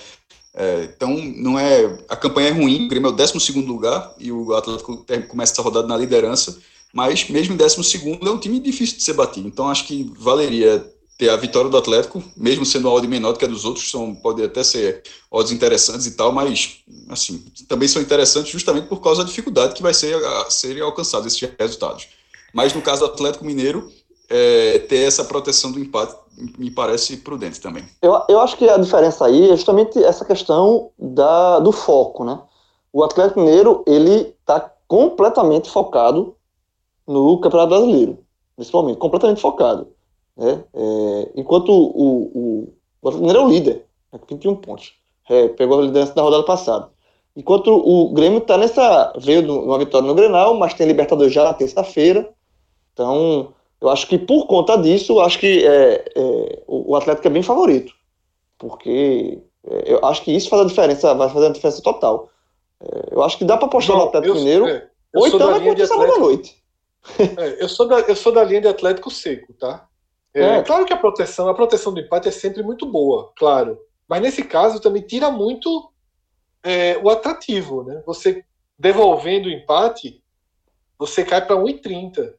[0.55, 1.99] é, então, não é.
[2.09, 5.63] A campanha é ruim, o Grêmio é o 12 lugar e o Atlético começa essa
[5.63, 6.59] rodada na liderança
[6.95, 9.49] mas mesmo em 12 é um time difícil de ser batido.
[9.49, 13.39] Então acho que valeria ter a vitória do Atlético, mesmo sendo uma odd menor do
[13.39, 17.89] que a dos outros, são, pode até ser odds interessantes e tal, mas assim, também
[17.89, 22.07] são interessantes justamente por causa da dificuldade que vai ser a, serem alcançados esses resultados.
[22.53, 23.91] Mas no caso do Atlético Mineiro,
[24.29, 26.17] é, ter essa proteção do empate
[26.59, 27.85] me parece prudente também.
[28.03, 32.41] Eu, eu acho que a diferença aí é justamente essa questão da, do foco, né?
[32.93, 36.37] O Atlético Mineiro, ele está completamente focado
[37.07, 38.19] no Campeonato Brasileiro,
[38.57, 39.89] nesse momento, completamente focado.
[40.37, 40.65] Né?
[40.73, 44.95] É, enquanto o, o, o Atlético é o líder, né, com 21 pontos.
[45.29, 46.91] É, pegou a liderança da rodada passada.
[47.37, 49.13] Enquanto o Grêmio está nessa.
[49.19, 52.33] veio de uma vitória no Grenal, mas tem Libertadores já na terça-feira.
[52.93, 53.53] Então,
[53.85, 57.43] eu acho que por conta disso, eu acho que é, é, o Atlético é bem
[57.43, 57.93] favorito.
[58.57, 62.31] Porque é, eu acho que isso faz a diferença, vai fazer a diferença total.
[62.81, 64.67] É, eu acho que dá para apostar no Atlético eu, Mineiro.
[64.67, 66.57] É, ou então vai contra sábado à noite.
[67.37, 69.87] É, eu, sou da, eu sou da linha de Atlético seco, tá?
[70.33, 70.63] É, é.
[70.63, 73.79] Claro que a proteção, a proteção do empate é sempre muito boa, claro.
[74.09, 75.93] Mas nesse caso também tira muito
[76.63, 78.03] é, o atrativo, né?
[78.07, 78.43] Você
[78.79, 80.23] devolvendo o empate,
[80.99, 82.33] você cai para 1,30.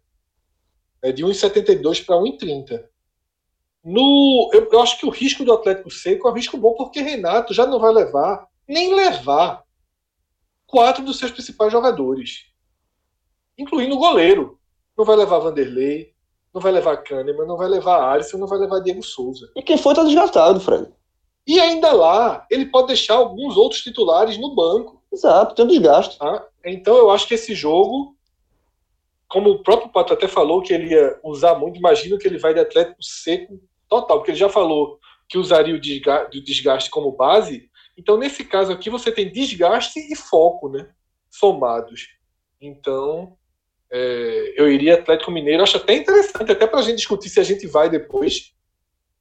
[1.06, 2.84] É de 1,72 para 1,30.
[3.84, 7.02] No, eu, eu, acho que o risco do Atlético Seco é um risco bom porque
[7.02, 9.63] Renato já não vai levar, nem levar,
[10.65, 12.56] quatro dos seus principais jogadores
[13.58, 14.60] incluindo o goleiro.
[14.98, 16.13] Não vai levar Vanderlei,
[16.54, 19.50] não vai levar Kahneman, não vai levar Alisson, não vai levar Diego Souza.
[19.56, 20.88] E quem foi tá desgastado, Fred.
[21.48, 25.02] E ainda lá, ele pode deixar alguns outros titulares no banco.
[25.12, 26.18] Exato, tem um desgaste.
[26.18, 26.46] Tá?
[26.65, 28.14] Então eu acho que esse jogo,
[29.27, 32.53] como o próprio Pato até falou que ele ia usar muito, imagino que ele vai
[32.53, 33.59] de Atlético seco
[33.89, 37.69] total, porque ele já falou que usaria o desgaste como base.
[37.97, 40.89] Então, nesse caso aqui, você tem desgaste e foco, né?
[41.29, 42.09] Somados.
[42.61, 43.35] Então,
[43.91, 45.63] é, eu iria Atlético Mineiro.
[45.63, 48.53] Acho até interessante, até para a gente discutir se a gente vai depois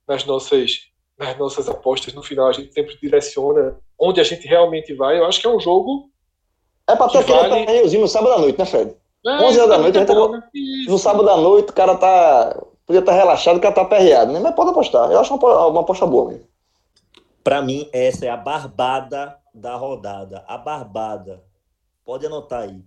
[0.06, 2.12] nas nossas, nas nossas apostas.
[2.12, 5.18] No final, a gente sempre direciona onde a gente realmente vai.
[5.18, 6.10] Eu acho que é um jogo.
[6.88, 7.64] É para ter aquele vale...
[7.64, 8.94] torneiozinho no sábado à noite, né, Fred?
[9.26, 10.28] É, 11 horas da noite, a gente tá...
[10.28, 10.42] né?
[10.87, 12.62] no sábado à noite, o cara tá.
[12.87, 14.40] Podia estar tá relaxado, o cara tá aperreado, né?
[14.40, 15.10] Mas pode apostar.
[15.10, 16.46] Eu acho uma, uma aposta boa mesmo.
[17.42, 20.44] Para mim, essa é a barbada da rodada.
[20.46, 21.42] A barbada.
[22.04, 22.82] Pode anotar aí.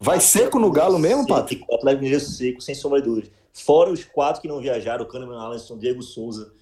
[0.00, 1.54] Vai seco no Galo mesmo, Pato?
[1.68, 3.30] O Atlético Mineiro seco, sem sombra de dúvida.
[3.52, 6.52] Fora os quatro que não viajaram, o Kahneman Alisson, Diego Souza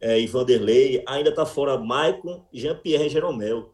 [0.00, 1.02] é, e Vanderlei.
[1.06, 3.71] Ainda está fora Maicon, Jean-Pierre e Jeromel.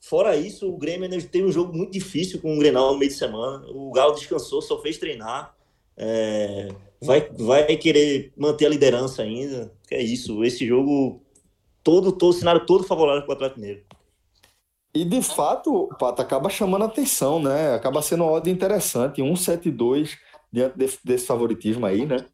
[0.00, 3.16] Fora isso, o Grêmio teve um jogo muito difícil com o Grenal no meio de
[3.16, 3.66] semana.
[3.68, 5.54] O Galo descansou, só fez treinar.
[5.96, 6.68] É,
[7.02, 9.70] vai, vai querer manter a liderança ainda.
[9.90, 10.42] É isso.
[10.42, 11.22] Esse jogo,
[11.84, 13.84] todo, todo o cenário todo favorável para o Atlético Mineiro.
[14.94, 17.74] E de fato, Pato, acaba chamando atenção, né?
[17.74, 20.18] Acaba sendo uma ordem interessante, 172
[20.52, 22.24] diante desse, desse favoritismo aí, né?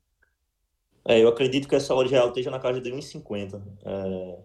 [1.04, 3.60] É, eu acredito que essa odd real esteja na casa de 1,50.
[3.84, 4.38] É,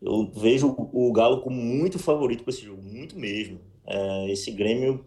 [0.00, 3.60] eu vejo o Galo como muito favorito para esse jogo, muito mesmo.
[3.86, 5.04] É, esse Grêmio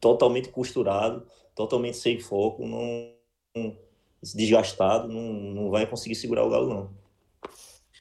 [0.00, 3.74] totalmente costurado, totalmente sem foco, não,
[4.22, 6.90] desgastado, não, não vai conseguir segurar o Galo, não.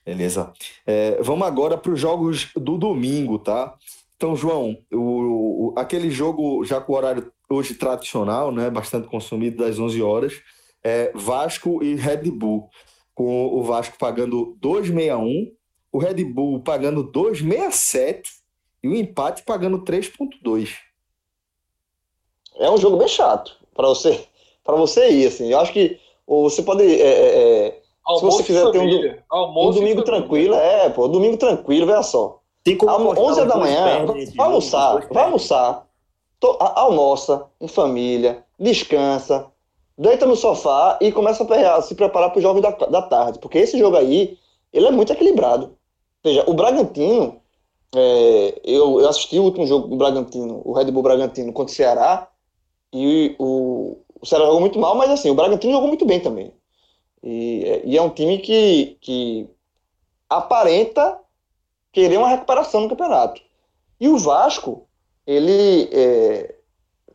[0.05, 0.51] Beleza.
[0.85, 3.77] É, vamos agora para os jogos do domingo, tá?
[4.15, 9.63] Então, João, o, o, aquele jogo já com o horário hoje tradicional, né, bastante consumido,
[9.63, 10.41] das 11 horas,
[10.83, 12.69] é Vasco e Red Bull,
[13.13, 15.51] com o Vasco pagando 2,61,
[15.93, 18.23] o Red Bull pagando 2,67
[18.81, 20.69] e o empate pagando 3,2.
[22.55, 24.27] É um jogo bem chato para você,
[24.63, 25.51] para você ir, assim.
[25.51, 29.71] Eu acho que você pode é, é, é Almoço se você quiser ter um, um
[29.71, 32.39] domingo tranquilo, é, pô, domingo tranquilo, veja só.
[32.63, 35.87] Tem como 11 da manhã, vai almoçar, vai almoçar,
[36.39, 39.47] to, almoça em família, descansa,
[39.97, 43.59] deita no sofá e começa a se preparar para o jogo da, da tarde, porque
[43.59, 44.37] esse jogo aí,
[44.71, 45.77] ele é muito equilibrado.
[46.23, 47.41] Ou seja, o Bragantino,
[47.93, 51.75] é, eu, eu assisti o último jogo do Bragantino, o Red Bull Bragantino contra o
[51.75, 52.29] Ceará,
[52.93, 56.53] e o, o Ceará jogou muito mal, mas assim, o Bragantino jogou muito bem também.
[57.21, 59.49] E, e, é um time que, que
[60.29, 61.19] aparenta
[61.91, 63.41] querer uma recuperação no campeonato.
[63.99, 64.87] E o Vasco,
[65.25, 66.55] ele é,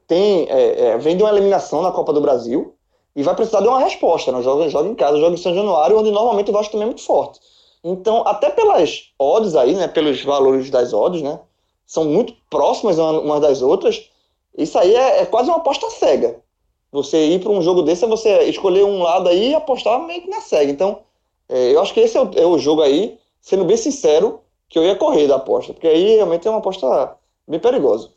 [0.06, 2.74] tem, é, é, vem de uma eliminação na Copa do Brasil
[3.14, 4.32] e vai precisar de uma resposta.
[4.32, 4.42] Né?
[4.42, 7.04] Joga, joga em casa, joga em São Januário, onde normalmente o Vasco também é muito
[7.04, 7.40] forte.
[7.82, 11.40] Então, até pelas odds aí, né, pelos valores das odds, né,
[11.86, 14.10] são muito próximas umas das outras.
[14.56, 16.42] Isso aí é, é quase uma aposta cega.
[16.90, 20.22] Você ir para um jogo desse é você escolher um lado aí e apostar meio
[20.22, 20.70] que na cega.
[20.70, 21.02] Então,
[21.48, 24.78] é, eu acho que esse é o, é o, jogo aí, sendo bem sincero, que
[24.78, 28.10] eu ia correr da aposta, porque aí realmente é uma aposta bem perigosa.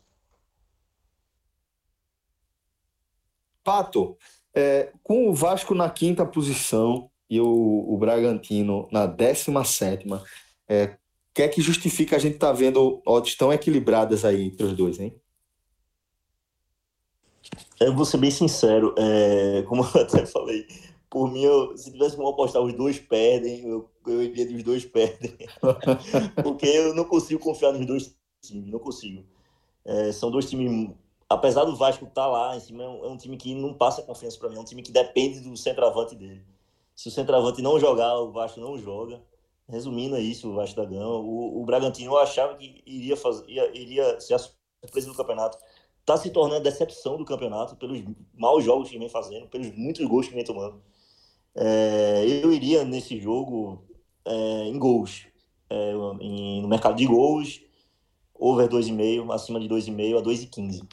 [3.64, 4.16] Pato,
[4.54, 10.22] é, com o Vasco na quinta posição e o, o Bragantino na décima sétima,
[10.68, 14.48] é, o que é que justifica a gente estar tá vendo odds tão equilibradas aí
[14.48, 15.18] entre os dois, hein?
[17.80, 20.66] Eu vou ser bem sincero, é, como eu até falei,
[21.08, 24.84] por mim, eu, se tivesse como apostar os dois perdem, eu, eu iria dos dois
[24.84, 25.34] perdem.
[26.44, 29.24] Porque eu não consigo confiar nos dois times, não consigo.
[29.86, 30.90] É, são dois times,
[31.30, 33.72] apesar do Vasco estar tá lá em cima, é um, é um time que não
[33.72, 36.52] passa confiança para mim, é um time que depende do centroavante dele.
[36.94, 39.22] Se o centroavante não jogar, o Vasco não joga.
[39.68, 41.16] Resumindo é isso, o Vasco da Gama.
[41.16, 45.58] O, o Bragantino eu achava que iria, fazer, iria, iria ser a surpresa do campeonato
[46.02, 48.02] está se tornando a decepção do campeonato pelos
[48.34, 50.82] maus jogos que vem fazendo, pelos muitos gols que vem tomando.
[51.54, 53.84] É, eu iria nesse jogo
[54.24, 55.26] é, em gols,
[55.70, 57.60] é, em, no mercado de gols,
[58.34, 60.88] over 2,5, acima de 2,5 a 2,15.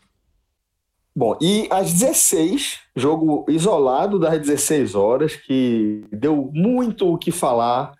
[1.19, 7.91] Bom, e às 16, jogo isolado das 16 horas, que deu muito o que falar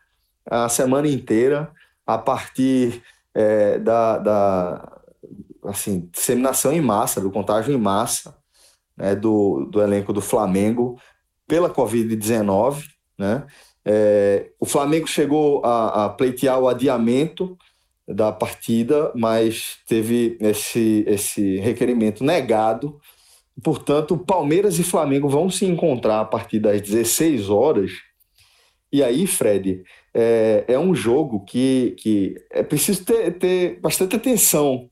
[0.49, 1.69] a semana inteira,
[2.07, 3.03] a partir
[3.35, 5.01] é, da, da,
[5.65, 8.37] assim, disseminação em massa, do contágio em massa
[8.95, 10.97] né, do, do elenco do Flamengo
[11.45, 12.85] pela Covid-19,
[13.17, 13.45] né?
[13.83, 17.57] É, o Flamengo chegou a, a, pleitear o adiamento
[18.13, 22.99] da partida, mas teve esse, esse requerimento negado.
[23.63, 27.91] Portanto, Palmeiras e Flamengo vão se encontrar a partir das 16 horas.
[28.91, 34.89] E aí, Fred, é, é um jogo que, que é preciso ter, ter bastante atenção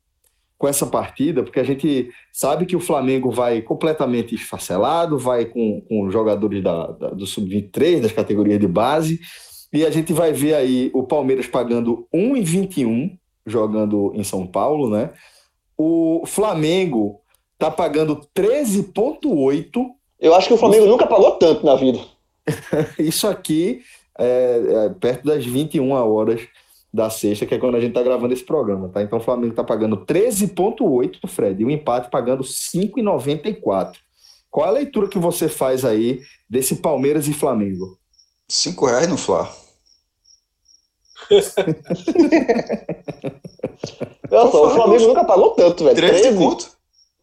[0.57, 5.81] com essa partida, porque a gente sabe que o Flamengo vai completamente esfacelado, vai com,
[5.81, 9.19] com jogadores da, da do Sub-23, das categorias de base,
[9.71, 15.11] e a gente vai ver aí o Palmeiras pagando 1,21 jogando em São Paulo, né?
[15.77, 17.21] O Flamengo
[17.57, 19.85] tá pagando 13,8.
[20.19, 21.99] Eu acho que o Flamengo nunca pagou tanto na vida.
[22.99, 23.81] Isso aqui
[24.17, 26.41] é, é perto das 21 horas
[26.93, 29.01] da sexta, que é quando a gente está gravando esse programa, tá?
[29.03, 33.97] Então o Flamengo está pagando 13,8, Fred, e o empate pagando 5,94.
[34.49, 37.97] Qual é a leitura que você faz aí desse Palmeiras e Flamengo?
[38.47, 39.51] Cinco reais no Fla.
[44.31, 45.95] Nossa, o Flamengo nunca pagou tanto, velho.
[45.95, 46.69] 13, 13 conto?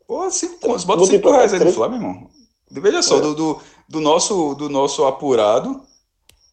[0.07, 0.85] Pô, 5 contos.
[0.85, 2.29] Bota 5 reais aí no Fla, meu irmão.
[2.71, 3.21] Veja só, é.
[3.21, 5.81] do, do, do, nosso, do nosso apurado,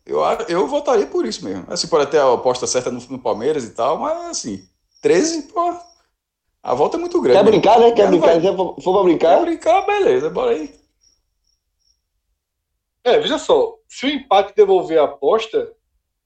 [0.06, 1.66] eu, eu votaria por isso mesmo.
[1.68, 4.64] Assim, pode até a aposta certa no, no Palmeiras e tal, mas assim,
[5.02, 5.74] 13, pô.
[6.64, 7.40] A volta é muito grande.
[7.40, 7.92] Quer brincar, né?
[7.92, 8.40] Quer brincar?
[8.56, 9.38] For, for pra brincar?
[9.38, 10.81] Quer brincar, beleza, bora aí.
[13.04, 15.74] É, veja só, se o empate devolver a aposta,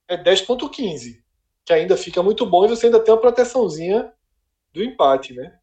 [0.07, 1.21] é 10.15,
[1.65, 4.11] que ainda fica muito bom e você ainda tem uma proteçãozinha
[4.73, 5.57] do empate, né?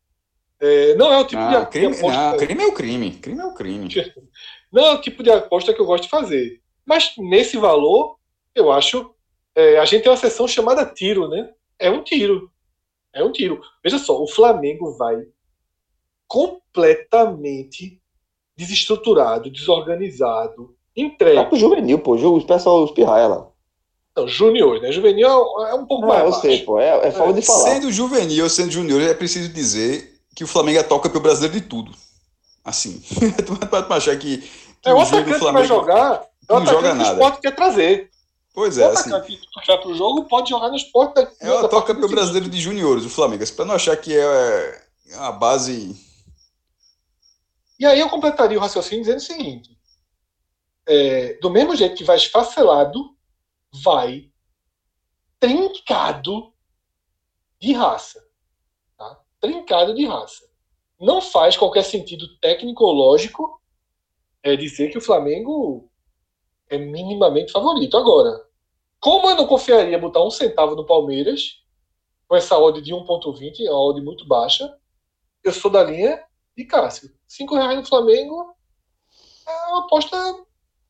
[0.59, 2.31] É, não é o tipo não, de, ah, crime, aposta.
[2.31, 3.11] Não, crime é o crime.
[3.19, 3.89] Crime é o crime.
[4.73, 6.63] Não é o tipo de aposta que eu gosto de fazer.
[6.87, 8.17] Mas nesse valor,
[8.55, 9.15] eu acho.
[9.55, 11.53] É, a gente tem uma sessão chamada tiro, né?
[11.79, 12.51] É um tiro.
[13.13, 13.61] É um tiro.
[13.85, 15.17] Veja só, o Flamengo vai
[16.27, 18.01] completamente
[18.57, 21.37] desestruturado, desorganizado, entregue.
[21.37, 22.15] Vai pro juvenil, pô.
[22.15, 23.47] O pessoal espirraia lá.
[24.17, 24.93] Não, junior, né?
[24.93, 26.25] Juvenil é um pouco ah, mais.
[26.25, 26.43] Eu baixo.
[26.43, 26.79] sei, pô.
[26.79, 27.41] É, é falta é.
[27.41, 27.71] de falar.
[27.71, 31.67] Sendo juvenil, sendo junior, é preciso dizer que o Flamengo é toca pelo brasileiro de
[31.67, 31.93] tudo.
[32.65, 33.03] Assim.
[33.47, 34.39] tu pode achar que.
[34.39, 35.47] que é o atacante Flamengo...
[35.47, 37.11] que vai jogar é não joga nada.
[37.11, 38.11] O esporte quer trazer.
[38.55, 38.87] Pois é.
[38.87, 41.15] O assim, que vai pro jogo pode jogar no esporte.
[41.15, 43.45] Da, é o atual campeão brasileiro de juniores, o Flamengo.
[43.53, 45.97] Para não achar que é, é uma base.
[47.79, 49.71] E aí eu completaria o raciocínio dizendo o seguinte:
[50.87, 53.17] é, do mesmo jeito que vai esfacelado,
[53.83, 54.31] vai
[55.39, 56.53] trincado
[57.61, 58.23] de raça.
[58.97, 59.21] Tá?
[59.41, 60.49] Trincado de raça.
[61.01, 63.61] Não faz qualquer sentido técnico ou lógico
[64.43, 65.91] é, dizer que o Flamengo
[66.69, 67.97] é minimamente favorito.
[67.97, 68.47] Agora,
[69.01, 71.63] como eu não confiaria botar um centavo no Palmeiras,
[72.29, 74.73] com essa odd de 1,20, é uma odd muito baixa,
[75.43, 76.23] eu sou da linha
[76.57, 77.11] de Cássio.
[77.27, 78.55] 5 reais no Flamengo
[79.47, 80.17] é uma aposta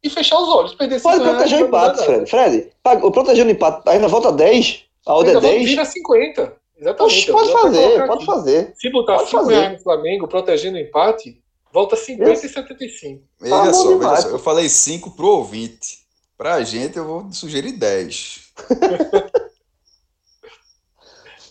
[0.03, 0.75] e fechar os olhos.
[0.75, 2.31] Perder Pode proteger o empate, Fred.
[2.31, 2.73] Fred,
[3.03, 5.65] o proteger o empate ainda volta 10, a odd é 10.
[5.65, 6.57] Vira 50.
[6.79, 7.15] Exatamente.
[7.19, 8.73] Oxe, pode fazer, pode fazer.
[8.77, 11.41] Se botar 5 reais no Flamengo protegendo o empate,
[11.73, 13.23] Volta 50 e 75.
[13.41, 14.29] Veja Tá só, veja só.
[14.29, 16.03] Eu falei 5 pro ouvinte.
[16.37, 18.53] Pra gente, eu vou sugerir 10.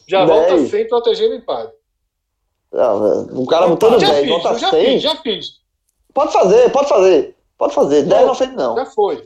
[0.07, 0.29] Já Dez.
[0.29, 1.73] volta 100 protegendo o empate.
[2.73, 2.93] Ah,
[3.33, 4.85] O cara botando já 10, fiz, volta eu já 100.
[4.85, 5.45] fiz, já fiz.
[6.13, 7.35] Pode fazer, pode fazer.
[7.61, 8.01] Pode fazer.
[8.01, 8.75] 10 não ofende, não.
[8.75, 9.17] Já foi.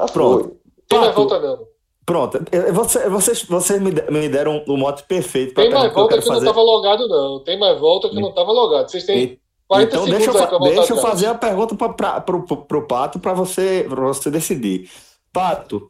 [0.00, 0.44] Já Pronto.
[0.44, 0.52] foi.
[0.88, 1.58] Tem volta não.
[2.06, 5.94] Pronto, eu- você- vocês, vocês me me deram o mote perfeito para Tem mais que
[5.94, 7.40] volta que eu não estava logado, não.
[7.44, 8.90] Tem mais volta que não estava logado.
[8.90, 11.00] Vocês têm E- 40 Então, segundos deixa eu, deixa eu atrás.
[11.02, 12.36] fazer a pergunta para
[12.78, 14.90] o Pato para você, pra você decidir.
[15.30, 15.86] Pato,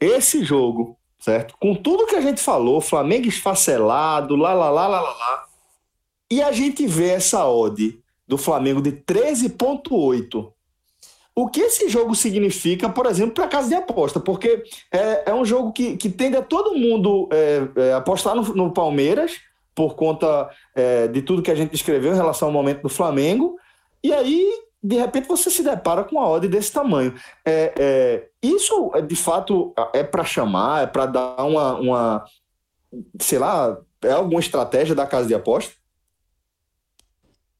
[0.00, 1.54] esse jogo, certo?
[1.60, 5.44] Com tudo que a gente falou, Flamengo esfacelado, lá, lá, lá, lá, lá, lá,
[6.30, 10.50] e a gente vê essa odd do Flamengo de 13,8.
[11.36, 14.20] O que esse jogo significa, por exemplo, para casa de aposta?
[14.20, 14.62] Porque
[14.92, 18.72] é, é um jogo que, que tende a todo mundo é, é, apostar no, no
[18.72, 19.32] Palmeiras,
[19.74, 23.56] por conta é, de tudo que a gente escreveu em relação ao momento do Flamengo,
[24.02, 24.48] e aí,
[24.80, 27.14] de repente, você se depara com uma odd desse tamanho.
[27.44, 32.24] É, é, isso, de fato, é para chamar, é para dar uma, uma,
[33.18, 35.72] sei lá, é alguma estratégia da casa de aposta?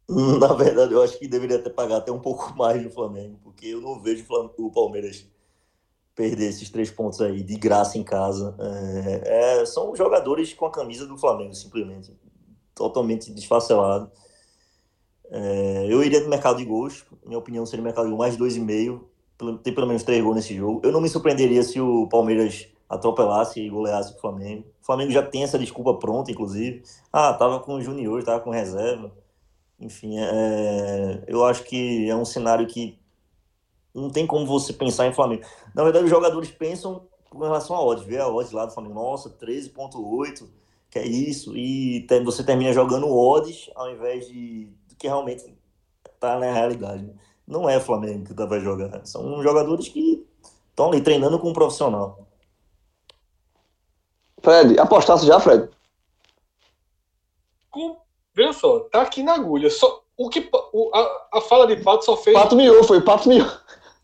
[0.41, 3.67] Na verdade, eu acho que deveria até pagar até um pouco mais no Flamengo, porque
[3.67, 4.25] eu não vejo
[4.59, 5.27] o Palmeiras
[6.15, 8.57] perder esses três pontos aí de graça em casa.
[9.25, 12.13] É, é, são jogadores com a camisa do Flamengo, simplesmente.
[12.75, 14.11] Totalmente desfacelado.
[15.31, 17.05] É, eu iria no mercado de gols.
[17.25, 19.09] Minha opinião seria mercado de gols mais dois e meio.
[19.39, 20.81] Pelo- Tem pelo menos três gols nesse jogo.
[20.85, 24.65] Eu não me surpreenderia se o Palmeiras atropelasse e goleasse o Flamengo.
[24.83, 26.83] O Flamengo já tem essa desculpa pronta, inclusive.
[27.13, 29.11] Ah, tava com o Junior, tava com reserva.
[29.81, 32.99] Enfim, é, eu acho que é um cenário que
[33.95, 35.45] não tem como você pensar em Flamengo.
[35.75, 38.05] Na verdade, os jogadores pensam com relação a odds.
[38.07, 40.49] Vê a odds lá do Flamengo, nossa, 13.8,
[40.91, 41.57] que é isso.
[41.57, 45.55] E te- você termina jogando odds ao invés de do que realmente
[46.21, 47.13] tá na realidade.
[47.47, 49.05] Não é Flamengo que vai jogar.
[49.07, 50.27] São jogadores que
[50.71, 52.27] estão ali treinando com um profissional.
[54.43, 55.69] Fred, apostasse já, Fred?
[57.71, 57.97] Com-
[58.35, 59.71] Veja só, tá aqui na agulha.
[59.71, 62.37] Só, o que, o- a, a fala de Pato só fez.
[62.37, 63.47] Pato miou, foi Pato miou.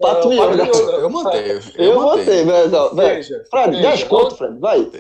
[0.00, 0.46] Pato miou.
[0.48, 0.92] Pato miou, não.
[1.00, 1.60] Eu mantenho.
[1.76, 2.00] Eu, Eu mantenho.
[2.24, 2.70] botei, velho.
[2.70, 2.94] velho.
[2.94, 4.90] Veja, Fred, veja, 10 conto, Fred, vai.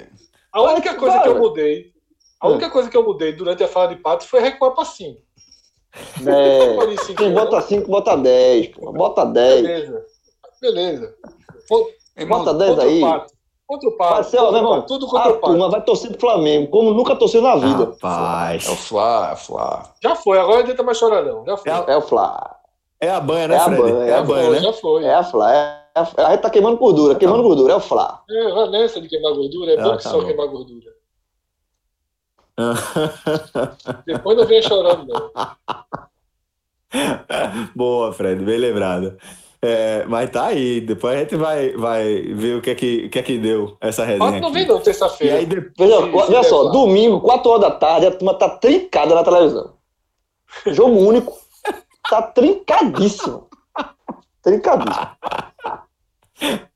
[0.52, 1.44] A única Vai, coisa vai, que eu velho.
[1.46, 1.92] mudei,
[2.40, 5.20] a única coisa que eu mudei durante a fala de Pato foi recuar para 5.
[6.26, 8.68] É, cinco, quem bota 5, bota 10.
[8.68, 8.92] pô.
[8.92, 9.62] Bota 10.
[9.62, 10.04] Beleza.
[10.60, 11.14] Beleza.
[12.28, 13.00] Bota 10 Contra o aí.
[13.00, 13.32] Pato.
[13.70, 14.14] Contra o Pato.
[14.14, 15.46] Marcelo, meu irmão, Tudo A contra o Pato.
[15.52, 17.84] turma vai torcer pro Flamengo, como nunca torceu na vida.
[17.84, 18.66] Rapaz.
[18.66, 19.92] é o Flá, é o Flá.
[20.02, 21.44] Já foi, agora não adianta mais chorar, não.
[21.46, 21.70] Já foi.
[21.70, 22.56] É a- É o Flá.
[23.00, 23.80] É a banha, né, É a Fred?
[23.82, 24.58] banha, é é a a banha, né?
[24.58, 25.04] Já foi.
[25.04, 25.52] É a Flá.
[25.54, 28.22] É a, a gente tá queimando gordura, queimando gordura, é o Flá.
[28.28, 29.72] É, vai nessa de queimar gordura.
[29.72, 30.26] É Ah, bom que tá só bom.
[30.26, 30.90] queimar gordura.
[34.04, 35.30] Depois não venha chorando, não.
[37.74, 39.16] Boa, Fred, bem lembrado.
[39.62, 43.10] É, mas tá aí, depois a gente vai, vai ver o que é que, o
[43.10, 44.30] que, é que deu essa resenha.
[44.30, 45.36] Pato não vem, não, E terça-feira.
[45.38, 49.74] é só, domingo, 4 horas da tarde, a turma tá trincada na televisão.
[50.66, 51.38] Jogo único.
[52.08, 53.48] Tá trincadíssimo.
[54.42, 55.06] Trincadíssimo.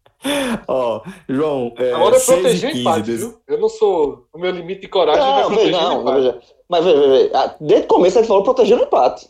[0.69, 3.41] ó, João, é, Agora é 6 e proteger 15 empate, desse- viu?
[3.49, 4.27] Eu não sou.
[4.33, 6.47] O meu limite de coragem vai Não, proteger veja, o não, empate.
[6.69, 7.57] Mas veja, veja.
[7.61, 9.29] Desde o começo a gente falou proteger o empate.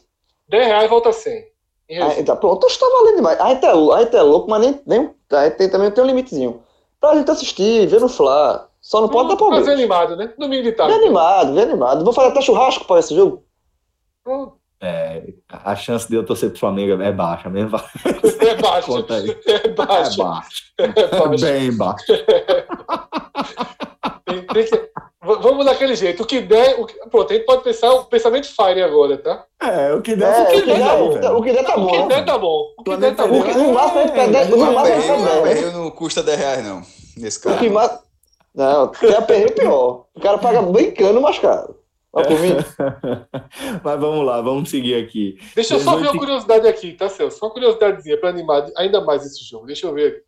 [0.49, 1.54] 10 reais volta 100.
[1.91, 3.39] Aí, tá pronto, acho que tá valendo demais.
[3.41, 6.03] A gente é, a gente é louco, mas nem, nem, a gente tem, também tem
[6.03, 6.63] um limitezinho.
[7.01, 8.69] Pra gente assistir, ver no Fla.
[8.81, 9.69] Só não pode dar Mas Palmeiras.
[9.69, 10.33] animado, né?
[10.39, 10.95] Domingo de Vem tarde.
[10.95, 12.05] animado, vem animado.
[12.05, 13.45] Vou fazer até churrasco para esse jogo.
[14.23, 14.57] Pronto.
[14.81, 17.79] É, a chance de eu torcer pro Flamengo é baixa mesmo.
[18.41, 18.89] É baixo.
[18.89, 19.31] Conta aí.
[19.47, 20.19] É É baixo.
[20.23, 20.63] baixa.
[20.79, 21.45] É baixo.
[21.45, 22.05] Bem baixo.
[24.27, 24.91] Tem- tem que-
[25.25, 26.23] Vamos daquele jeito.
[26.23, 26.79] O que der.
[26.81, 26.95] O que...
[27.09, 29.45] Pronto, a gente pode pensar o pensamento Fire agora, tá?
[29.63, 31.27] É, o que der, É, o o que que der, der, tá bom, o que-
[31.27, 31.91] o que der tá O bom.
[31.91, 32.07] que né?
[32.09, 32.75] der tá bom.
[32.79, 33.43] O que der tá O bom.
[33.43, 36.39] que- no máximo a gente perde no Não, máximo a gente perde não custa 10
[36.39, 36.83] reais, não.
[37.17, 37.59] Nesse O caso.
[37.59, 37.99] que mais.
[38.55, 40.07] Não, quer aperreio pior.
[40.15, 41.79] O cara paga brincando mais caro.
[42.13, 42.51] Mas por mim,
[43.83, 45.37] Mas vamos lá, vamos seguir aqui.
[45.55, 47.39] Deixa eu só ver 18 uma curiosidade aqui, tá, Celso?
[47.39, 49.67] Só uma curiosidadezinha para animar ainda mais esse jogo.
[49.67, 50.23] Deixa eu ver aqui.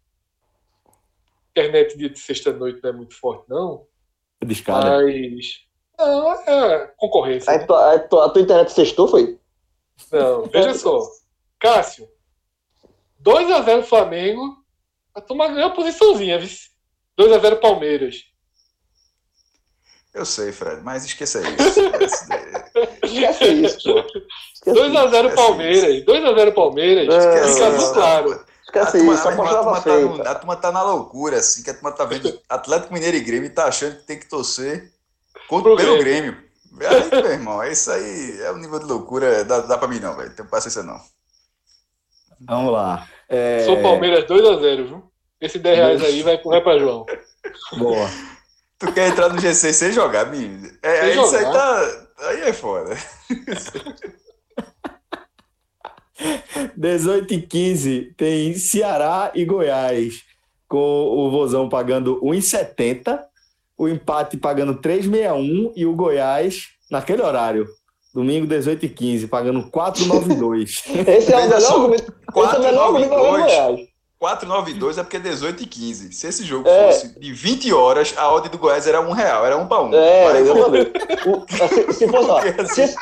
[1.53, 3.83] Internet dia de sexta-noite não é muito forte, não.
[4.45, 5.03] Discada.
[5.03, 5.65] Mas.
[5.99, 7.51] Não, é concorrência.
[7.51, 7.65] aí né?
[7.67, 9.39] tua- aí tua- a tua internet sextou, foi?
[10.13, 11.01] Não, veja só.
[11.59, 12.07] Cássio,
[13.23, 14.43] 2x0 Flamengo.
[15.15, 16.49] A turma ganhou a posiçãozinha, viu?
[17.19, 18.17] 2x0 Palmeiras.
[20.13, 21.81] Eu sei, Fred, mas esqueça isso.
[23.03, 23.99] Esquece isso, pô.
[24.55, 26.05] Esquece 2x0 esquece Palmeiras.
[26.05, 27.15] 2x0 Palmeiras.
[27.15, 27.81] É, Fica isso.
[27.81, 28.45] tudo claro.
[28.79, 30.31] Esquece a turma, isso, a, a turma, a, apostava turma tá feita.
[30.31, 33.47] a turma tá na loucura, assim, que a turma tá vendo Atlético Mineiro e Grêmio
[33.47, 34.93] e tá achando que tem que torcer
[35.49, 36.33] contra, Pro pelo Grêmio.
[36.33, 36.47] Grêmio.
[37.13, 40.15] Aí, meu irmão, isso aí é um nível de loucura, dá, dá pra mim não,
[40.15, 40.35] velho.
[40.35, 41.01] Tem paciência não.
[42.41, 43.09] Vamos lá.
[43.29, 43.65] É...
[43.65, 45.11] Sou Palmeiras 2x0, viu?
[45.41, 47.07] Esse 10 reais aí vai correr pra João.
[47.79, 48.09] Boa.
[48.79, 50.71] Tu quer entrar no G6 sem jogar, menino?
[50.83, 51.53] É, Sem aí isso aí jogar.
[51.53, 52.07] tá.
[52.29, 52.97] Aí é foda.
[56.77, 60.23] 18 e 15 tem Ceará e Goiás,
[60.69, 63.19] com o Vozão pagando 1,70,
[63.79, 67.67] o empate pagando 3,61 e o Goiás naquele horário.
[68.15, 70.81] Domingo 18 e 15, pagando 4,92.
[71.07, 72.15] Esse é o melhor só, argumento.
[72.35, 73.31] Esse é o melhor argumento para o 4,92.
[73.31, 73.81] Goiás.
[74.19, 76.13] 492 é porque é 18 e 15.
[76.15, 76.87] Se esse jogo É.
[76.93, 79.93] fosse de 20 horas, a odd do Goiás era um real, era um pra um.
[79.93, 80.93] É, Mas- exatamente.
[81.29, 82.97] O- se, se fosse, ó, Porque, se, esse-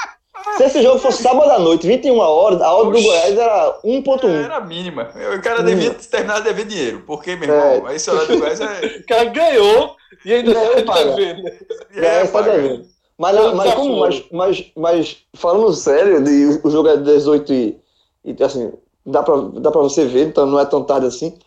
[0.57, 3.02] se esse jogo fosse sábado à noite, 21 horas, a hora do.
[3.02, 4.44] Goiás era 1.1.
[4.44, 5.11] Era mínima.
[5.36, 7.02] O cara devia terminar de dever dinheiro.
[7.07, 7.74] Porque, meu É.
[7.76, 8.86] irmão, aí esse horário do Goiás é.
[9.02, 11.05] O cara ganhou e ainda Ganhou, paga.
[11.14, 11.48] devendo.
[11.96, 12.52] É, tá paga.
[12.52, 12.86] devendo.
[13.16, 14.26] Mas, mas, como, desaforo.
[14.30, 17.80] mas, mas, mas falando sério, de, o jogo é 18 e,
[18.24, 18.72] e assim,
[19.07, 21.38] dá pra, dá pra você ver, então não é tão tarde assim.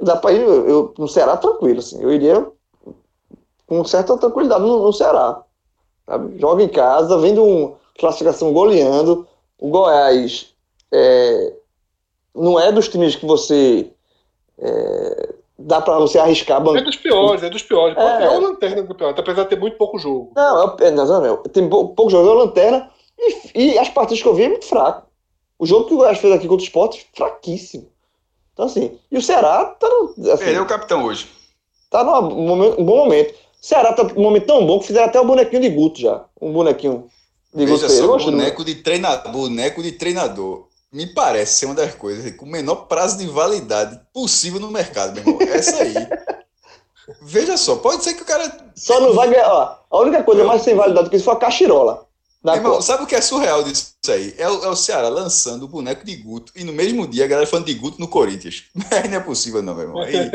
[0.00, 2.02] Dá pra ir eu, eu, no Ceará tranquilo, assim.
[2.02, 2.46] Eu iria
[3.66, 5.42] com certa tranquilidade no, no Ceará.
[6.06, 6.38] sabe?
[6.38, 9.26] Joga em casa, vendo um classificação goleando.
[9.58, 10.52] O Goiás
[10.92, 11.52] é,
[12.34, 13.90] não é dos times que você
[14.58, 16.84] é, dá pra você arriscar É bancar.
[16.84, 17.94] dos piores, é dos piores.
[17.94, 18.26] Pode É.
[18.26, 18.30] é.
[18.30, 20.32] o lanterna do campeonato, apesar de ter muito pouco jogo.
[20.34, 23.88] Não, é, o- é, não, não, tem pou- pouco jogo na lanterna e, e as
[23.88, 25.06] partidas que eu vi é muito fraco.
[25.58, 27.88] O jogo que o Goiás fez aqui contra o Sport, fraquíssimo.
[28.52, 31.28] Então, assim, e o Ceará tá, no, assim, Perdeu o capitão hoje.
[31.88, 33.32] tá num momento- um bom momento.
[33.32, 36.24] O Ceará tá num momento tão bom que fizeram até o bonequinho de Guto já.
[36.40, 37.08] Um bonequinho
[37.54, 37.94] de Guto Veja.
[37.94, 40.68] Eu só, boneco de treinador, boneco de treinador.
[40.92, 45.14] Me parece ser uma das coisas com o menor prazo de validade possível no mercado,
[45.14, 45.48] meu irmão.
[45.48, 45.94] Essa aí.
[47.22, 48.72] Veja só, pode ser que o cara.
[48.74, 49.48] Só não vai ganhar.
[49.48, 52.06] Ó, a única coisa mais sem validade que isso foi a Cachirola.
[52.44, 54.34] Irmão, sabe o que é surreal disso aí?
[54.36, 57.28] É o, é o Ceará lançando o boneco de Guto e no mesmo dia a
[57.28, 58.64] galera falando de Guto no Corinthians.
[58.74, 60.02] Não é possível, não, meu irmão.
[60.02, 60.30] Aí,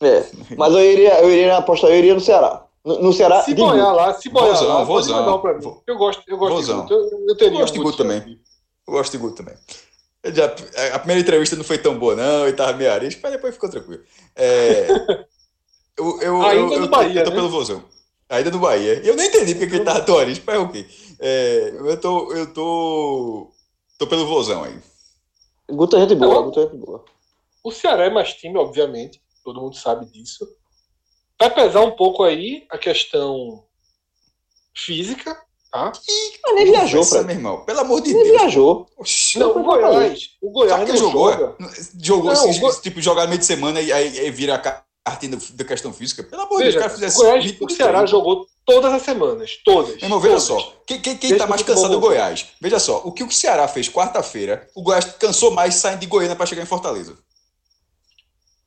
[0.00, 0.24] É,
[0.56, 2.64] mas eu iria, eu iria apostar, eu iria no Ceará.
[2.84, 5.16] No, no Ceará, Se boiar lá, se boiar Vozão, lá, vozão.
[5.20, 5.60] mandar um pra mim.
[5.62, 6.76] Vo- Eu gosto, eu gosto Vozão.
[6.86, 6.94] de Guto.
[6.94, 8.18] Eu, eu teria Eu gosto de Guto também.
[8.18, 8.40] aqui.
[8.88, 9.54] eu gosto de Guto também.
[10.34, 10.54] Já-
[10.94, 13.70] a primeira entrevista não foi tão boa, não, e tava meio arisco, mas depois ficou
[13.70, 14.02] tranquilo.
[14.34, 14.86] É,
[15.98, 17.36] eu, eu, Ainda eu, no eu, Bahia, eu tô né?
[17.36, 17.84] pelo Vozão.
[18.28, 19.00] Ainda no Bahia.
[19.04, 20.86] E eu nem entendi porque que ele tava tão arisco, mas ok.
[21.20, 22.32] É, eu tô.
[22.32, 23.50] Eu tô.
[23.98, 24.76] tô pelo Vozão aí.
[25.70, 26.42] Guto é gente boa.
[26.42, 27.04] Guto é gente boa.
[27.62, 29.20] O Ceará é mais time, obviamente.
[29.44, 30.46] Todo mundo sabe disso.
[31.42, 33.64] Vai pesar um pouco aí a questão
[34.76, 35.36] física,
[35.72, 35.90] tá?
[36.44, 37.24] Mas nem viajou, Fred.
[37.24, 37.64] meu irmão.
[37.64, 38.36] Pelo amor de Nem Deus.
[38.40, 38.86] viajou.
[38.96, 39.38] Oxi.
[39.40, 40.30] Não, o Goiás.
[40.40, 41.32] O Goiás que não jogou?
[41.32, 41.56] joga.
[42.00, 44.58] Jogou Não, assim, Go- tipo, jogar no meio de semana e aí, aí vira a
[45.04, 46.22] cartinha da- questão física.
[46.22, 48.06] Pelo amor de Deus, o cara fizesse o, Goiás, o de Ceará treino.
[48.06, 49.58] jogou todas as semanas.
[49.64, 49.94] Todas.
[49.96, 50.44] Meu irmão, veja todas.
[50.64, 50.82] só.
[50.86, 52.00] Quem, quem, quem tá mais cansado é o.
[52.00, 52.46] Goiás.
[52.60, 56.36] Veja só, o que o Ceará fez quarta-feira, o Goiás cansou mais saindo de Goiânia
[56.36, 57.16] para chegar em Fortaleza.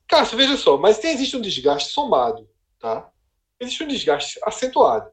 [0.06, 2.46] Cássio, veja só, mas tem, existe um desgaste somado,
[2.86, 3.10] tá?
[3.58, 5.10] Existe um desgaste acentuado.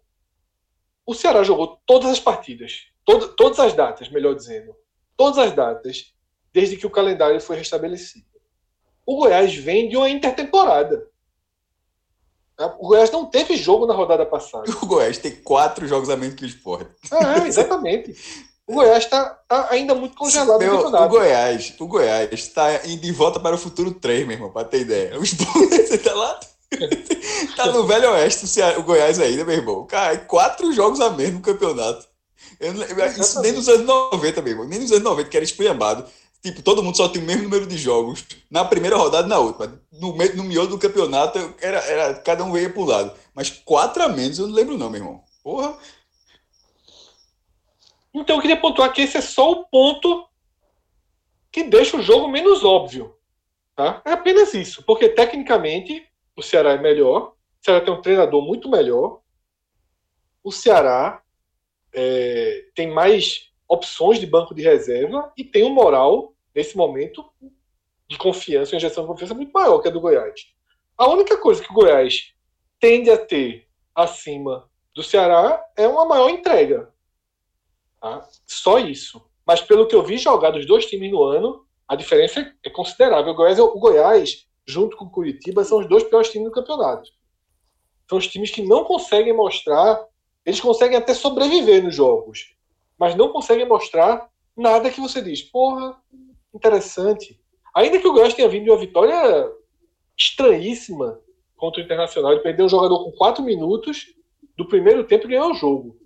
[1.05, 4.75] O Ceará jogou todas as partidas, todo- todas as datas, melhor dizendo,
[5.17, 6.13] todas as datas,
[6.53, 8.25] desde que o calendário foi restabelecido.
[9.05, 11.07] O Goiás vem de uma intertemporada.
[12.55, 12.67] tá?
[12.79, 14.65] O Goiás não teve jogo na rodada passada.
[14.81, 16.87] O Goiás tem quatro jogos a menos que o Sport.
[17.11, 18.15] É, exatamente.
[18.67, 21.09] O Goiás está ainda muito congelado Meu, no o.
[21.09, 24.81] Goiás, o Goiás está indo de volta para o futuro 3, meu irmão, para ter
[24.81, 25.19] ideia.
[25.19, 26.39] O Sport, você tá lá?
[27.55, 28.45] tá no Velho Oeste,
[28.77, 29.85] o, Goiás ainda, meu irmão.
[29.85, 32.07] Cara, quatro jogos a menos no campeonato.
[32.59, 34.67] Eu não- isso nem nos anos 90, meu irmão.
[34.67, 36.05] Nem nos anos 90, que era esculhambado.
[36.41, 39.39] Tipo, todo mundo só tem o mesmo número de jogos na primeira rodada e na
[39.39, 39.81] última.
[39.93, 43.13] No, no miolo do campeonato, era, era, cada um ia pro lado.
[43.33, 45.23] Mas quatro a menos, eu não lembro não, meu irmão.
[45.41, 45.77] Porra.
[48.13, 50.27] Então eu queria pontuar que esse é só o ponto
[51.49, 53.15] que deixa o jogo menos óbvio.
[53.75, 54.01] Tá?
[54.05, 54.83] É apenas isso.
[54.83, 56.05] Porque tecnicamente
[56.35, 57.33] o Ceará é melhor.
[57.61, 59.21] O Ceará tem um treinador muito melhor.
[60.43, 61.21] O Ceará
[61.93, 67.25] é, tem mais opções de banco de reserva e tem um moral, nesse momento,
[68.07, 70.47] de confiança, uma injeção de confiança muito maior que a do Goiás.
[70.97, 72.33] A única coisa que o Goiás
[72.79, 76.93] tende a ter acima do Ceará é uma maior entrega.
[77.99, 78.27] Tá?
[78.45, 79.25] Só isso.
[79.45, 82.69] Mas pelo que eu vi jogar dos dois times no ano, a diferença é- é
[82.69, 83.33] considerável.
[83.33, 87.09] O Goiás, o Goiás, junto com o Curitiba, são os dois piores times do campeonato.
[88.09, 90.05] São os times que não conseguem mostrar.
[90.45, 92.55] Eles conseguem até sobreviver nos jogos,
[92.97, 95.41] mas não conseguem mostrar nada que você diz.
[95.41, 95.97] Porra,
[96.53, 97.39] interessante.
[97.73, 99.51] Ainda que o Goiás tenha vindo de uma vitória
[100.17, 101.19] estranhíssima
[101.55, 104.13] contra o Internacional, ele perdeu um jogador com quatro minutos
[104.55, 105.97] do primeiro tempo e ganhou o jogo.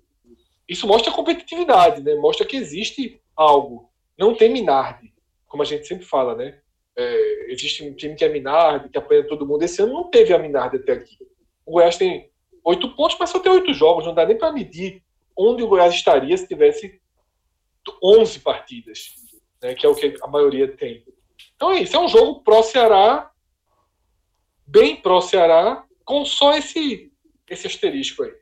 [0.68, 2.16] isso mostra competitividade, né?
[2.16, 3.90] Mostra que existe algo.
[4.18, 5.14] Não tem Minardi,
[5.48, 6.60] como a gente sempre fala, né?
[6.98, 9.64] É, existe um time que é Minardi, que apanha todo mundo.
[9.64, 11.18] Esse ano não teve a Minardi até aqui.
[11.66, 12.32] O Goiás tem
[12.64, 14.06] oito pontos, mas só tem oito jogos.
[14.06, 15.04] Não dá nem para medir
[15.38, 17.00] onde o Goiás estaria se tivesse
[18.04, 19.14] 11 partidas,
[19.62, 21.06] né, que é o que a maioria tem.
[21.56, 23.32] Então é isso, é um jogo pró-Ceará,
[24.66, 27.12] bem pró-Ceará, com só esse,
[27.50, 28.34] esse asterisco aí.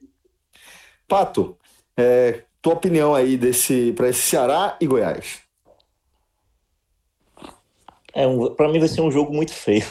[1.07, 1.57] Pato,
[1.97, 5.44] é, tua opinião aí desse para esse Ceará e Goiás?
[8.16, 9.86] É um, para mim vai ser um jogo muito feio.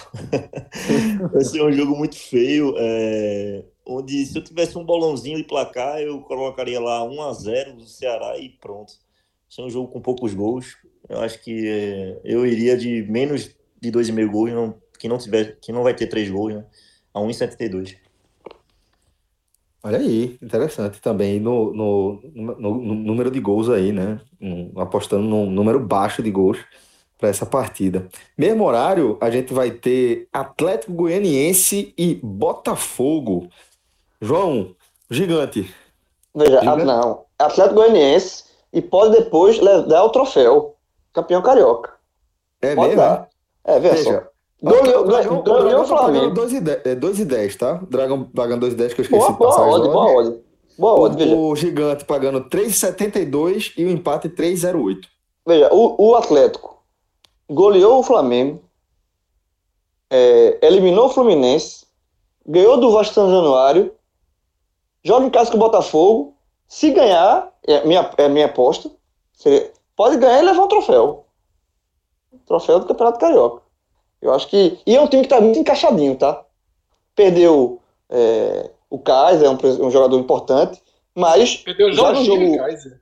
[1.31, 2.75] vai ser um jogo muito feio.
[2.79, 7.75] É, onde se eu tivesse um bolãozinho de placar, eu colocaria lá 1 a 0
[7.75, 8.95] do Ceará e pronto.
[8.95, 10.75] Vai ser um jogo com poucos gols.
[11.07, 15.59] Eu acho que é, eu iria de menos de 2,5 gols, não, que não tiver,
[15.61, 16.64] que não vai ter 3 gols, né?
[17.12, 17.95] A 1,72.
[19.83, 24.18] Olha aí, interessante também no, no, no, no, número de gols aí, né?
[24.41, 26.57] Um, apostando num número baixo de gols
[27.18, 28.06] para essa partida.
[28.36, 33.48] Mesmo horário, a gente vai ter Atlético Goianiense e Botafogo.
[34.20, 34.74] João,
[35.10, 35.72] gigante.
[36.34, 36.84] Veja, gigante.
[36.84, 37.24] não.
[37.38, 40.74] Atlético Goianiense e pode depois dar o troféu.
[41.12, 41.92] Campeão carioca.
[42.60, 43.02] É pode mesmo?
[43.02, 43.28] Dar.
[43.64, 44.30] É, veja, veja.
[44.62, 46.34] Ganhou o Flamengo.
[46.34, 47.80] 2 e 10, tá?
[47.88, 49.20] Dragão pagando 2 e 10, que eu esqueci.
[49.20, 50.40] Boa, boa odd, boa odd.
[50.78, 51.36] Boa odd, veja.
[51.36, 55.06] O Gigante pagando 3,72 e o empate 3,08.
[55.46, 56.74] Veja, o, o Atlético
[57.49, 58.62] goleou o Flamengo,
[60.11, 61.86] é, eliminou o Fluminense,
[62.47, 63.95] ganhou do Vasco São Januário,
[65.03, 66.36] joga em casa com o Botafogo.
[66.66, 68.90] Se ganhar, é minha, é minha aposta,
[69.32, 71.26] seria, pode ganhar e levar um troféu.
[72.47, 73.62] Troféu do Campeonato Carioca.
[74.20, 74.78] Eu acho que.
[74.86, 76.45] E é um time que está muito encaixadinho, tá?
[77.14, 80.82] Perdeu é, o Kaiser, é um, um, jogador importante,
[81.14, 81.57] mas.
[81.59, 82.57] Perdeu já no jogo.
[82.57, 83.01] Kaiser.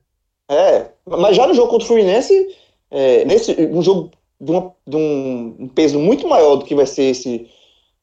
[0.48, 2.56] É, mas já no jogo contra o Fluminense,
[2.90, 4.10] é, nesse, um jogo
[4.42, 7.48] de, uma, de um, peso muito maior do que vai ser esse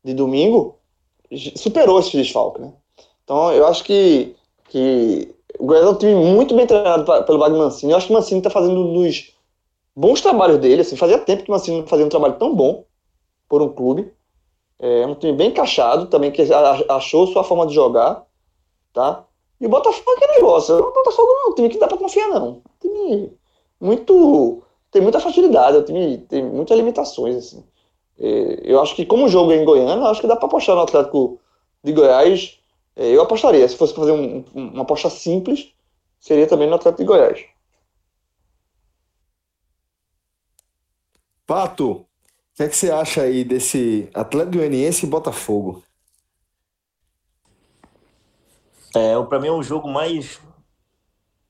[0.02, 0.80] de domingo,
[1.58, 2.72] superou esse desfalque, né?
[3.26, 4.34] Então eu acho que,
[4.70, 7.92] que o Goiás é um time muito bem treinado pelo Wagner Mancini.
[7.92, 9.34] Eu acho que o Mancini está fazendo um dos
[9.94, 10.82] bons trabalhos dele.
[10.82, 12.86] Assim, fazia tempo que o Mancini não fazia um trabalho tão bom
[13.48, 14.12] por um clube.
[14.80, 16.42] É um time bem encaixado também, que
[16.88, 18.26] achou sua forma de jogar,
[18.94, 19.26] tá?
[19.60, 20.74] E o Botafogo é negócio.
[20.78, 22.50] O Botafogo não é um time que dá para confiar, não.
[22.50, 23.38] Um time
[23.80, 24.64] muito.
[24.92, 27.64] Tem muita facilidade, um time tem muitas limitações, assim.
[28.18, 30.76] É, eu acho que, como o jogo é em Goiânia, acho que dá para apostar
[30.76, 31.40] no Atlético
[31.84, 32.60] de Goiás.
[32.96, 33.68] É, eu apostaria.
[33.68, 35.74] Se fosse fazer um, uma aposta simples,
[36.20, 37.46] seria também no Atlético de Goiás.
[41.46, 42.06] Pato,
[42.60, 45.82] que é que você acha aí desse Atlético Goianiense e Botafogo?
[48.94, 50.42] É, para mim é o jogo mais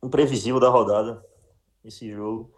[0.04, 1.26] imprevisível da rodada,
[1.84, 2.54] esse jogo.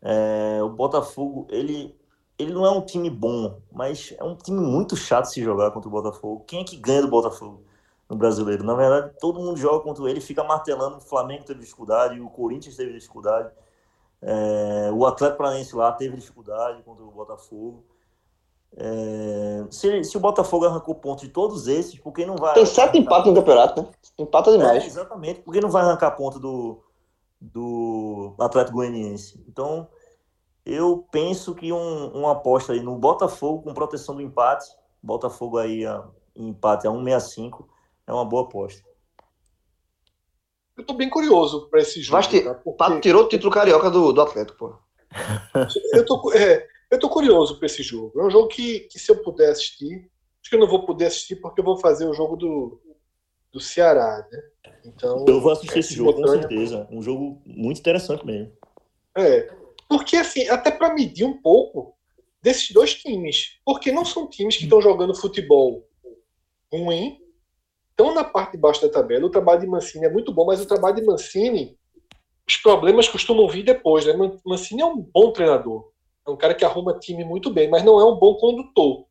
[0.00, 1.96] É, o Botafogo, ele,
[2.38, 5.88] ele não é um time bom, mas é um time muito chato se jogar contra
[5.88, 6.44] o Botafogo.
[6.46, 7.62] Quem é que ganha do Botafogo
[8.08, 8.64] no brasileiro?
[8.64, 10.98] Na verdade, todo mundo joga contra ele, fica martelando.
[10.98, 13.50] O Flamengo teve dificuldade, o Corinthians teve dificuldade.
[14.20, 17.84] É, o Atlético Paranaense lá teve dificuldade contra o Botafogo.
[18.76, 22.54] É, se, se, o Botafogo arrancou pontos de todos esses, por que não vai.
[22.54, 23.88] Tem sete empates no campeonato, né?
[24.18, 24.84] Empata demais.
[24.84, 26.82] É, exatamente, por que não vai arrancar ponto do,
[27.40, 29.44] do Atlético Goianiense?
[29.48, 29.88] Então,
[30.64, 34.66] eu penso que um, uma aposta aí no Botafogo com proteção do empate,
[35.02, 36.04] Botafogo aí a,
[36.36, 37.66] empate a 1,65,
[38.06, 38.86] é uma boa aposta.
[40.76, 42.22] Eu tô bem curioso para esse jogo.
[42.22, 42.28] Tá?
[42.28, 42.60] Porque...
[42.64, 44.76] O Pato tirou o título carioca do, do Atlético, pô.
[45.92, 48.20] eu, tô, é, eu tô curioso para esse jogo.
[48.20, 50.08] É um jogo que, que, se eu puder assistir,
[50.40, 52.80] acho que eu não vou poder assistir porque eu vou fazer o jogo do,
[53.52, 54.42] do Ceará, né?
[54.84, 56.86] Então, eu vou assistir esse jogo, com certeza.
[56.90, 58.52] Um jogo muito interessante mesmo.
[59.16, 59.50] É.
[59.88, 61.96] Porque, assim, até para medir um pouco
[62.42, 63.58] desses dois times.
[63.64, 65.86] Porque não são times que estão jogando futebol
[66.72, 67.18] ruim
[67.90, 69.26] estão na parte de baixo da tabela.
[69.26, 71.76] O trabalho de Mancini é muito bom, mas o trabalho de Mancini,
[72.46, 74.06] os problemas costumam vir depois.
[74.06, 74.14] Né?
[74.46, 75.90] Mancini é um bom treinador.
[76.24, 79.07] É um cara que arruma time muito bem, mas não é um bom condutor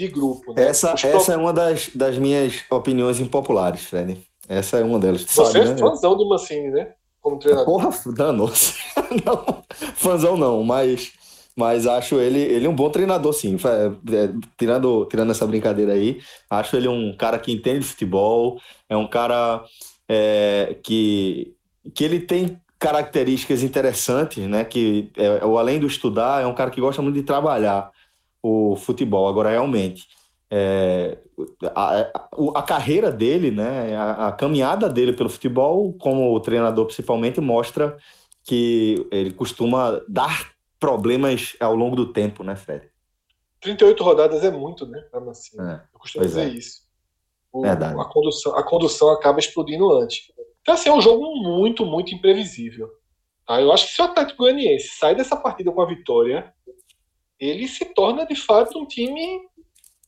[0.00, 0.54] de grupo.
[0.54, 0.66] Né?
[0.66, 4.20] Essa, essa é uma das, das minhas opiniões impopulares, Fred.
[4.48, 5.22] Essa é uma delas.
[5.22, 5.76] Você sabe, é né?
[5.76, 6.92] fãzão do Mancini, né?
[7.20, 7.66] Como treinador.
[7.66, 8.74] Porra, danou-se.
[9.24, 9.62] não,
[9.94, 11.12] fãzão não, mas
[11.54, 13.56] mas acho ele, ele um bom treinador, sim.
[13.56, 19.06] É, tirando, tirando essa brincadeira aí, acho ele um cara que entende futebol, é um
[19.06, 19.62] cara
[20.08, 21.54] é, que,
[21.94, 24.64] que ele tem características interessantes, né?
[24.64, 27.90] Que é, além do estudar, é um cara que gosta muito de trabalhar
[28.42, 29.28] o futebol.
[29.28, 30.08] Agora, realmente,
[30.50, 31.18] é,
[31.74, 32.10] a,
[32.56, 37.96] a, carreira dele, né, a, a, caminhada dele pelo futebol, como treinador principalmente, mostra
[38.42, 42.88] que ele costuma dar problemas ao longo do tempo, né, Fred?
[43.60, 46.48] 38 rodadas é muito, né, para É, Eu costumo dizer é.
[46.48, 46.80] isso.
[47.52, 50.32] O, a, condução, a condução acaba explodindo antes.
[50.62, 52.88] Então, assim, é um jogo muito, muito imprevisível.
[53.46, 53.60] Tá?
[53.60, 56.52] Eu acho que se o Atlético Goianiense sai dessa partida com a vitória,
[57.40, 59.40] ele se torna, de fato, um time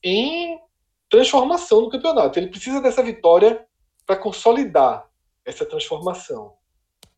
[0.05, 0.61] em
[1.09, 2.39] transformação no campeonato.
[2.39, 3.67] Ele precisa dessa vitória
[4.07, 5.09] para consolidar
[5.45, 6.55] essa transformação.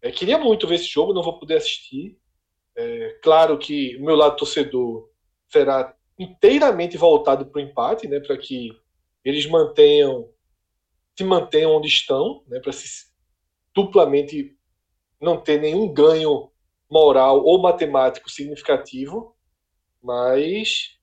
[0.01, 2.17] É, queria muito ver esse jogo, não vou poder assistir.
[2.77, 5.09] É, claro que o meu lado torcedor
[5.49, 8.71] será inteiramente voltado para o empate, né, para que
[9.25, 10.29] eles mantenham
[11.17, 13.07] se mantenham onde estão, né, para se
[13.75, 14.57] duplamente
[15.21, 16.51] não ter nenhum ganho
[16.91, 19.34] moral ou matemático significativo,
[20.05, 20.97] mas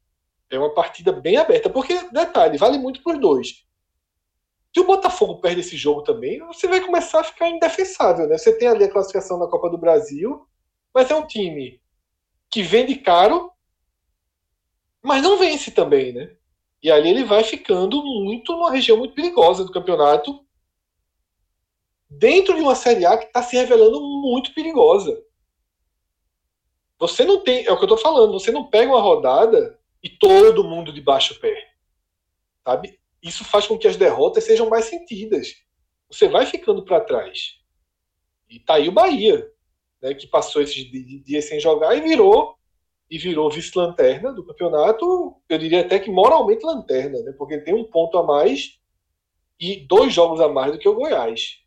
[0.49, 3.65] é uma partida bem aberta, porque detalhe, vale muito para os dois.
[4.73, 8.37] Se o Botafogo perde esse jogo também, você vai começar a ficar indefensável, né?
[8.37, 10.47] Você tem ali a classificação na Copa do Brasil,
[10.93, 11.81] mas é um time
[12.49, 13.51] que vende caro
[15.01, 16.35] mas não vence também, né?
[16.81, 20.45] E ali ele vai ficando muito numa região muito perigosa do campeonato,
[22.09, 25.19] dentro de uma Série A que está se revelando muito perigosa.
[27.01, 30.07] Você não tem, é o que eu estou falando, você não pega uma rodada e
[30.07, 31.55] todo mundo de baixo pé.
[32.63, 32.99] Sabe?
[33.23, 35.55] Isso faz com que as derrotas sejam mais sentidas.
[36.11, 37.55] Você vai ficando para trás.
[38.47, 39.51] E tá aí o Bahia,
[39.99, 40.85] né, que passou esses
[41.25, 42.55] dias sem jogar e virou
[43.09, 47.33] e virou vice-lanterna do campeonato, eu diria até que moralmente lanterna, né?
[47.35, 48.79] porque tem um ponto a mais
[49.59, 51.57] e dois jogos a mais do que o Goiás.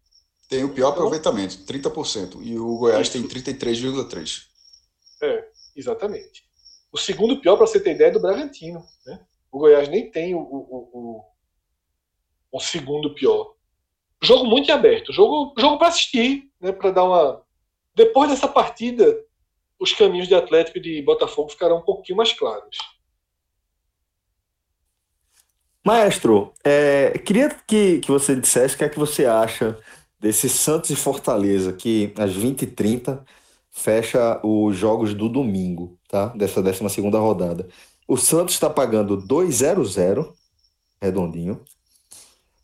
[0.48, 3.28] Tem o pior então, aproveitamento, 30%, e o Goiás isso.
[3.28, 4.53] tem 33,3%.
[5.22, 6.44] É, exatamente.
[6.92, 8.84] O segundo pior, para você ter ideia, é do Bragantino.
[9.06, 9.20] Né?
[9.50, 11.24] O Goiás nem tem o, o, o,
[12.52, 13.54] o segundo pior.
[14.22, 16.72] Jogo muito aberto, jogo, jogo para assistir, né?
[16.72, 17.42] para dar uma.
[17.94, 19.22] Depois dessa partida,
[19.78, 22.76] os caminhos de Atlético e de Botafogo ficarão um pouquinho mais claros.
[25.84, 29.78] Maestro, é, queria que, que você dissesse o que é que você acha
[30.18, 33.22] desse Santos e Fortaleza, que às 20h30
[33.74, 36.28] fecha os jogos do domingo, tá?
[36.28, 37.68] Dessa 12 segunda rodada.
[38.06, 40.32] O Santos está pagando 2,00,
[41.02, 41.60] redondinho.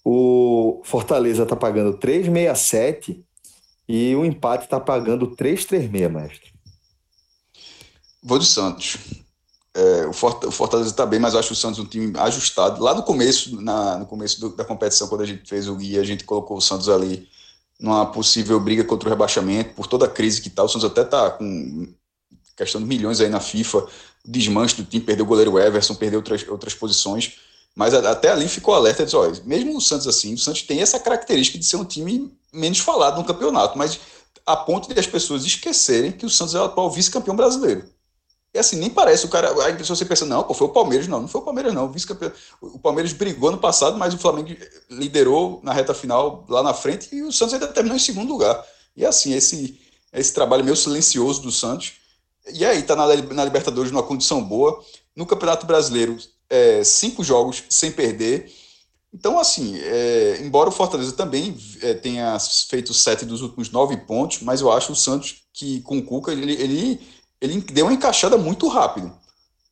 [0.04, 3.22] O Fortaleza está pagando 3,67
[3.88, 6.52] e o empate está pagando 3,36, mestre.
[8.22, 8.98] Vou do Santos.
[9.74, 12.82] É, o Fortaleza está bem, mas acho o Santos um time ajustado.
[12.82, 16.00] Lá no começo, na, no começo do, da competição, quando a gente fez o guia,
[16.00, 17.28] a gente colocou o Santos ali
[17.80, 20.62] numa possível briga contra o rebaixamento, por toda a crise que está.
[20.62, 21.88] O Santos até está com
[22.56, 23.86] questão de milhões aí na FIFA,
[24.24, 27.38] desmanche do time, perdeu o goleiro Everson, perdeu outras, outras posições,
[27.74, 31.00] mas até ali ficou alerta, diz, olha, mesmo o Santos assim, o Santos tem essa
[31.00, 33.98] característica de ser um time menos falado no campeonato, mas
[34.44, 37.88] a ponto de as pessoas esquecerem que o Santos é o atual vice-campeão brasileiro.
[38.52, 39.50] E assim, nem parece o cara.
[39.64, 41.20] Aí você pensa, não, pô, foi o Palmeiras, não.
[41.20, 41.86] Não foi o Palmeiras, não.
[41.86, 44.56] O, o Palmeiras brigou no passado, mas o Flamengo
[44.90, 48.64] liderou na reta final lá na frente e o Santos ainda terminou em segundo lugar.
[48.96, 49.80] E assim, esse,
[50.12, 51.92] esse trabalho meio silencioso do Santos.
[52.52, 54.82] E aí, tá na, na Libertadores numa condição boa.
[55.14, 58.52] No Campeonato Brasileiro, é, cinco jogos sem perder.
[59.12, 62.36] Então, assim, é, embora o Fortaleza também é, tenha
[62.68, 66.32] feito sete dos últimos nove pontos, mas eu acho o Santos que com o Cuca
[66.32, 67.00] ele, ele
[67.40, 69.12] ele deu uma encaixada muito rápido.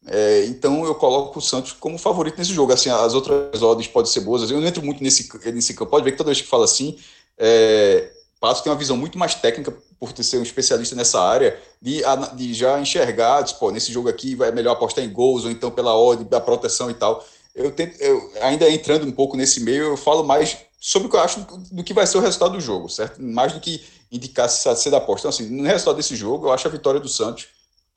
[0.06, 2.72] É, então eu coloco o Santos como favorito nesse jogo.
[2.72, 4.50] Assim, as outras odds podem ser boas.
[4.50, 5.90] Eu não entro muito nesse, nesse campo.
[5.90, 6.98] Pode ver que toda vez que fala assim,
[7.36, 8.10] é,
[8.40, 12.02] Passo tem uma visão muito mais técnica por ser um especialista nessa área, de,
[12.36, 15.96] de já enxergar, diz, nesse jogo aqui vai melhor apostar em gols, ou então pela
[15.96, 17.24] odd, da proteção e tal.
[17.52, 21.16] Eu, tento, eu ainda entrando um pouco nesse meio, eu falo mais sobre o que
[21.16, 21.40] eu acho
[21.72, 23.20] do que vai ser o resultado do jogo, certo?
[23.20, 25.26] Mais do que indicar se ser da aposta.
[25.26, 27.48] Então, assim, no resultado desse jogo, eu acho a vitória do Santos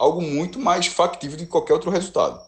[0.02, 2.42] algo muito mais factível do que qualquer outro resultado.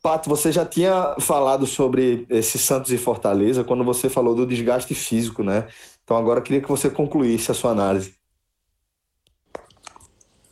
[0.00, 4.94] Pato, você já tinha falado sobre esse Santos e Fortaleza quando você falou do desgaste
[4.94, 5.68] físico, né?
[6.04, 8.14] Então agora eu queria que você concluísse a sua análise.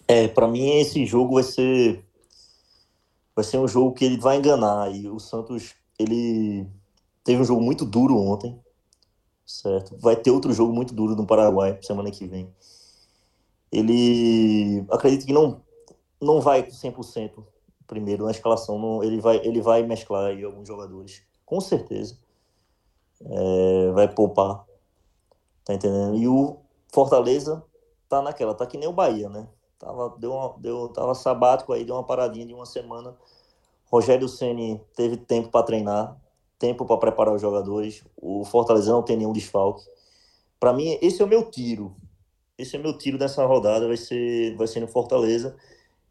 [0.06, 2.04] É, para mim esse jogo vai ser
[3.36, 6.66] vai ser um jogo que ele vai enganar e o Santos ele
[7.22, 8.58] teve um jogo muito duro ontem,
[9.46, 9.96] certo?
[10.00, 12.52] Vai ter outro jogo muito duro no Paraguai semana que vem.
[13.70, 15.62] Ele acredito que não
[16.20, 17.44] não vai 100%
[17.86, 22.18] primeiro na escalação, não, ele, vai, ele vai mesclar aí alguns jogadores, com certeza.
[23.20, 24.64] É, vai poupar,
[25.64, 26.16] tá entendendo?
[26.16, 26.58] E o
[26.92, 27.64] Fortaleza
[28.08, 29.48] tá naquela, tá que nem o Bahia, né?
[29.78, 33.16] Tava, deu uma, deu, tava sabático aí, deu uma paradinha de uma semana.
[33.90, 36.16] Rogério Ceni teve tempo para treinar,
[36.58, 38.04] tempo para preparar os jogadores.
[38.16, 39.84] O Fortaleza não tem nenhum desfalque.
[40.60, 41.94] Para mim, esse é o meu tiro.
[42.56, 45.56] Esse é o meu tiro dessa rodada, vai ser, vai ser no Fortaleza.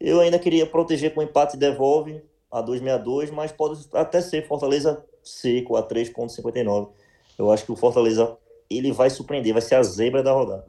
[0.00, 5.04] Eu ainda queria proteger com empate e devolve a 262, mas pode até ser Fortaleza
[5.22, 6.90] seco a 3.59.
[7.38, 8.36] Eu acho que o Fortaleza
[8.70, 10.66] ele vai surpreender, vai ser a zebra da rodada.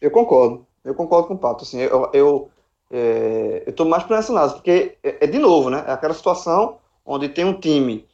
[0.00, 0.66] Eu concordo.
[0.84, 1.64] Eu concordo com o Pato.
[1.64, 2.50] Assim, eu, eu,
[2.90, 5.84] é, eu tô mais para essa análise, porque é, é, de novo, né?
[5.86, 8.06] É aquela situação onde tem um time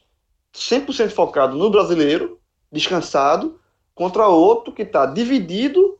[0.54, 2.38] 100% focado no brasileiro,
[2.72, 3.60] descansado,
[3.94, 5.98] contra outro que está dividido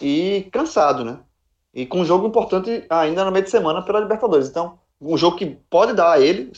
[0.00, 1.18] e cansado, né?
[1.72, 4.48] E com um jogo importante ainda no meio de semana pela Libertadores.
[4.48, 6.52] Então, um jogo que pode dar a ele,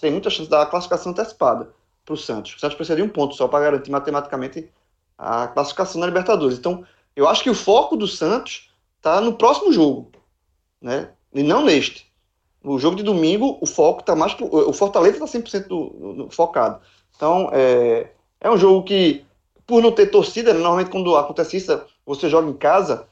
[0.00, 1.70] tem muita chance de dar a classificação antecipada
[2.04, 2.54] para o Santos.
[2.54, 4.70] O Santos precisa de um ponto só para garantir matematicamente
[5.18, 6.58] a classificação na Libertadores.
[6.58, 6.84] Então,
[7.16, 10.10] eu acho que o foco do Santos está no próximo jogo,
[10.80, 11.10] né?
[11.32, 12.10] E não neste.
[12.62, 14.34] O jogo de domingo, o foco está mais.
[14.34, 16.80] Pro, o Fortaleza está 100% do, do, focado.
[17.14, 19.24] Então, é, é um jogo que,
[19.66, 23.06] por não ter torcida, né, normalmente quando acontece isso, você joga em casa,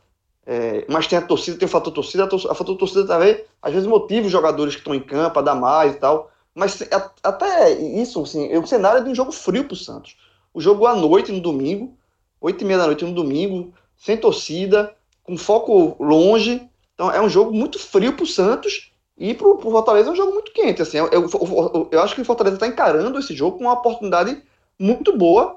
[0.45, 3.43] é, mas tem a torcida, tem o fator torcida, a, tor a fator torcida também,
[3.61, 6.30] às vezes motiva os jogadores que estão em campo a dar mais e tal.
[6.55, 6.82] Mas
[7.22, 10.16] até isso, assim, o cenário é de um jogo frio para o Santos.
[10.53, 11.97] O jogo à noite, no domingo,
[12.40, 16.68] 8 e meia da noite no domingo, sem torcida, com foco longe.
[16.95, 20.16] Então é um jogo muito frio para o Santos e para o Fortaleza é um
[20.16, 20.82] jogo muito quente.
[20.82, 24.43] Assim, eu, eu, eu acho que o Fortaleza está encarando esse jogo com uma oportunidade
[24.78, 25.57] muito boa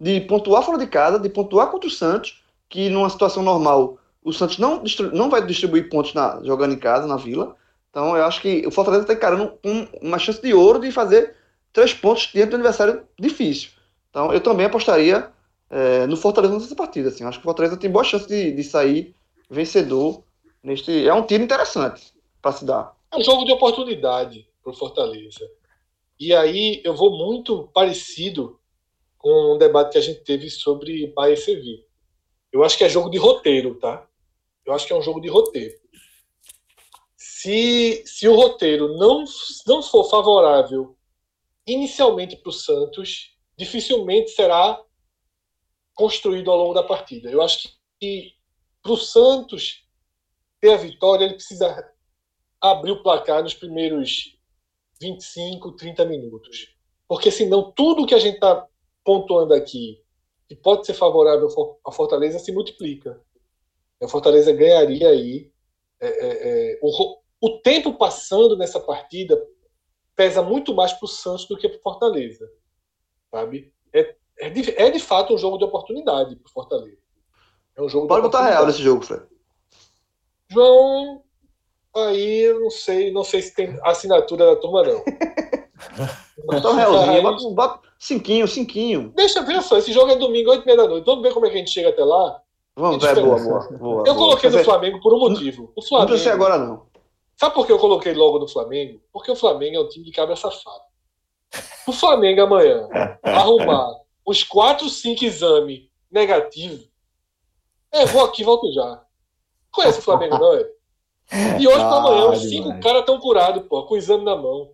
[0.00, 4.32] de pontuar fora de casa, de pontuar contra o Santos, que numa situação normal o
[4.32, 7.54] Santos não, não vai distribuir pontos na, jogando em casa, na Vila.
[7.90, 11.36] Então eu acho que o Fortaleza está encarando um, uma chance de ouro de fazer
[11.72, 13.70] três pontos diante do adversário difícil.
[14.08, 15.30] Então eu também apostaria
[15.68, 17.10] é, no Fortaleza nessa partida.
[17.10, 17.24] Assim.
[17.24, 19.14] Acho que o Fortaleza tem boa chance de, de sair
[19.50, 20.24] vencedor
[20.62, 21.06] neste.
[21.06, 22.96] É um tiro interessante para se dar.
[23.12, 25.46] É um jogo de oportunidade para o Fortaleza.
[26.18, 28.58] E aí eu vou muito parecido
[29.18, 31.82] com um debate que a gente teve sobre Bahia e Sevilla.
[32.50, 34.06] Eu acho que é jogo de roteiro, tá?
[34.66, 35.74] Eu acho que é um jogo de roteiro.
[37.16, 39.24] Se, se o roteiro não,
[39.66, 40.96] não for favorável
[41.66, 44.82] inicialmente para o Santos, dificilmente será
[45.94, 47.30] construído ao longo da partida.
[47.30, 47.68] Eu acho
[48.00, 48.32] que
[48.82, 49.84] para o Santos
[50.60, 51.92] ter a vitória, ele precisa
[52.60, 54.38] abrir o placar nos primeiros
[55.00, 56.74] 25, 30 minutos.
[57.06, 58.66] Porque senão tudo que a gente está
[59.04, 60.02] pontuando aqui,
[60.48, 61.48] que pode ser favorável
[61.86, 63.20] à Fortaleza, se multiplica.
[64.02, 65.50] A Fortaleza ganharia aí.
[66.00, 69.40] É, é, é, o, o tempo passando nessa partida
[70.14, 72.48] pesa muito mais para o Santos do que para o Fortaleza.
[73.30, 73.72] Sabe?
[73.92, 76.98] É é de, é de fato um jogo de oportunidade para o Fortaleza.
[77.76, 79.24] É um jogo Pode botar real nesse jogo, Fred.
[80.50, 81.22] João,
[81.94, 85.04] aí eu não sei, não sei se tem assinatura da turma, não.
[86.46, 89.12] Bota um realzinho, bota, bota cinquinho, cinquinho.
[89.14, 91.04] Deixa ver só, esse jogo é domingo, 8 h da noite.
[91.04, 92.42] Vamos ver como é que a gente chega até lá.
[92.76, 94.04] Vamos, é boa, boa, boa.
[94.06, 94.16] Eu boa.
[94.16, 95.72] coloquei no Flamengo por um motivo.
[95.76, 96.86] O Flamengo, não precisa agora, não.
[97.36, 99.00] Sabe por que eu coloquei logo no Flamengo?
[99.12, 100.82] Porque o Flamengo é um time de cabra safado.
[101.86, 102.88] O Flamengo amanhã
[103.22, 106.88] arrumar os quatro, cinco exames negativos.
[107.92, 109.04] É, vou aqui volto já.
[109.70, 110.70] Conhece o Flamengo, não, é?
[111.60, 114.72] E hoje ah, amanhã, os cinco caras estão curados, pô, com o exame na mão.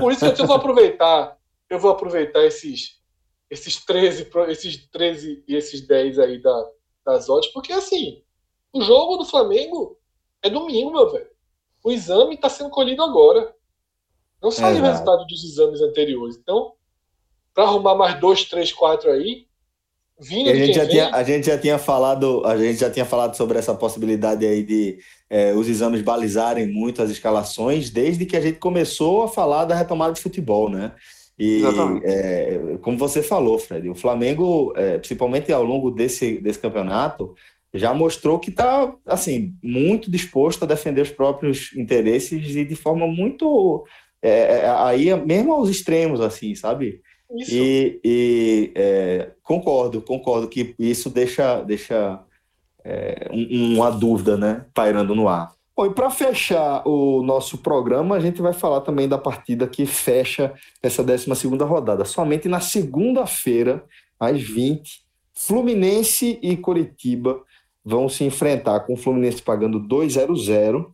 [0.00, 3.00] Por isso que eu vou aproveitar, eu vou aproveitar esses,
[3.50, 6.70] esses 13, esses 13 e esses 10 aí da,
[7.12, 8.22] das odds, porque assim,
[8.72, 9.98] o jogo do Flamengo
[10.42, 11.28] é domingo, meu velho.
[11.84, 13.54] O exame está sendo colhido agora.
[14.42, 16.36] Não saiu o resultado dos exames anteriores.
[16.36, 16.72] Então,
[17.54, 19.46] para arrumar mais dois, três, quatro aí.
[20.20, 23.36] Vindo a gente, já tinha, a gente já tinha falado, a gente já tinha falado
[23.36, 24.98] sobre essa possibilidade aí de
[25.30, 29.76] é, os exames balizarem muito as escalações, desde que a gente começou a falar da
[29.76, 30.92] retomada de futebol, né?
[31.38, 31.62] E
[32.02, 37.34] é, como você falou, Fred, o Flamengo, é, principalmente ao longo desse, desse campeonato,
[37.72, 43.06] já mostrou que está assim muito disposto a defender os próprios interesses e de forma
[43.06, 43.84] muito
[44.20, 47.00] é, é aí mesmo aos extremos assim, sabe?
[47.36, 47.54] Isso.
[47.54, 52.20] E, e é, concordo, concordo que isso deixa, deixa
[52.82, 55.52] é, uma dúvida, né, pairando no ar.
[55.78, 59.86] Bom, e para fechar o nosso programa, a gente vai falar também da partida que
[59.86, 60.52] fecha
[60.82, 61.30] essa 12
[61.64, 62.04] rodada.
[62.04, 63.84] Somente na segunda-feira,
[64.18, 67.40] às 20, Fluminense e Coritiba
[67.84, 70.84] vão se enfrentar com o Fluminense pagando 2,00,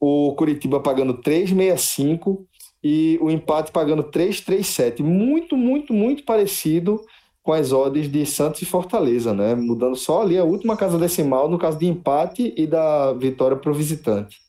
[0.00, 2.44] o Coritiba pagando 3,65
[2.82, 5.00] e o empate pagando 3,37.
[5.00, 7.00] Muito, muito, muito parecido
[7.42, 9.54] com as odds de Santos e Fortaleza, né?
[9.54, 13.70] Mudando só ali a última casa decimal no caso de empate e da vitória para
[13.70, 14.40] o visitante.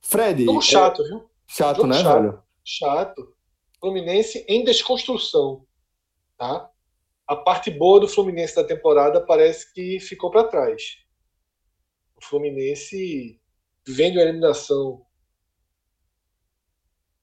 [0.00, 0.44] Fred.
[0.44, 1.08] Jogo chato, é...
[1.08, 1.30] viu?
[1.46, 2.22] Chato, Jogo né, chato.
[2.22, 2.42] velho?
[2.64, 3.34] Chato.
[3.78, 5.64] Fluminense em desconstrução,
[6.36, 6.68] tá?
[7.26, 10.98] A parte boa do Fluminense da temporada parece que ficou para trás.
[12.16, 13.40] O Fluminense
[13.86, 15.06] vendo a eliminação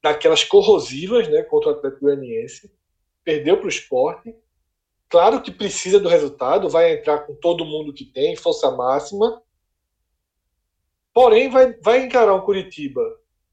[0.01, 2.76] daquelas corrosivas, né, contra o Atlético Goianiense,
[3.27, 4.33] perdeu para o esporte.
[5.09, 9.43] Claro que precisa do resultado, vai entrar com todo mundo que tem, força máxima.
[11.13, 13.01] Porém, vai, vai encarar um Curitiba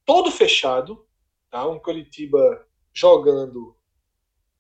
[0.04, 1.04] todo fechado,
[1.50, 1.66] tá?
[1.66, 3.76] um Curitiba jogando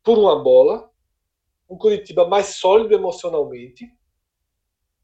[0.02, 0.90] por uma bola,
[1.70, 3.88] um Curitiba mais sólido emocionalmente.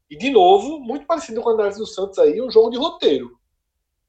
[0.09, 3.39] E, de novo, muito parecido com a análise do Santos aí, um jogo de roteiro.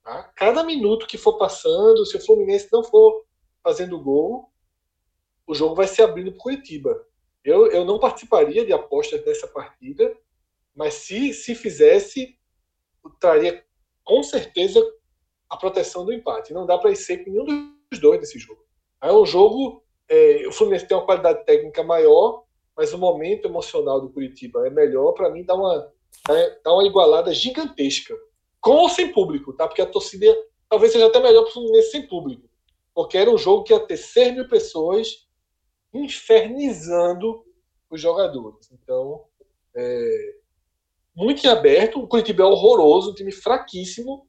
[0.03, 0.24] Tá?
[0.34, 3.24] Cada minuto que for passando, se o Fluminense não for
[3.62, 4.51] fazendo gol,
[5.53, 7.07] o jogo vai se abrindo para o Curitiba.
[7.44, 10.16] Eu, eu não participaria de apostas nessa partida,
[10.74, 12.38] mas se, se fizesse,
[13.20, 13.62] traria
[14.03, 14.82] com certeza
[15.50, 16.55] a proteção do empate.
[16.55, 17.44] Não dá para ir seco nenhum
[17.90, 18.64] dos dois nesse jogo.
[19.03, 19.84] É um jogo.
[20.09, 22.44] É, o Fluminense tem uma qualidade técnica maior,
[22.74, 25.12] mas o momento emocional do Curitiba é melhor.
[25.12, 25.92] Para mim, dá uma,
[26.64, 28.14] dá uma igualada gigantesca.
[28.61, 29.68] Com ou sem público, tá?
[29.68, 30.26] Porque a torcida
[30.68, 32.48] talvez seja até melhor para o Fluminense sem público.
[32.94, 35.21] Porque era um jogo que ia ter 6 mil pessoas
[35.93, 37.45] infernizando
[37.90, 38.70] os jogadores.
[38.72, 39.24] Então,
[39.74, 40.34] é,
[41.14, 42.01] muito em aberto.
[42.01, 44.26] O Curitiba é horroroso, um time fraquíssimo,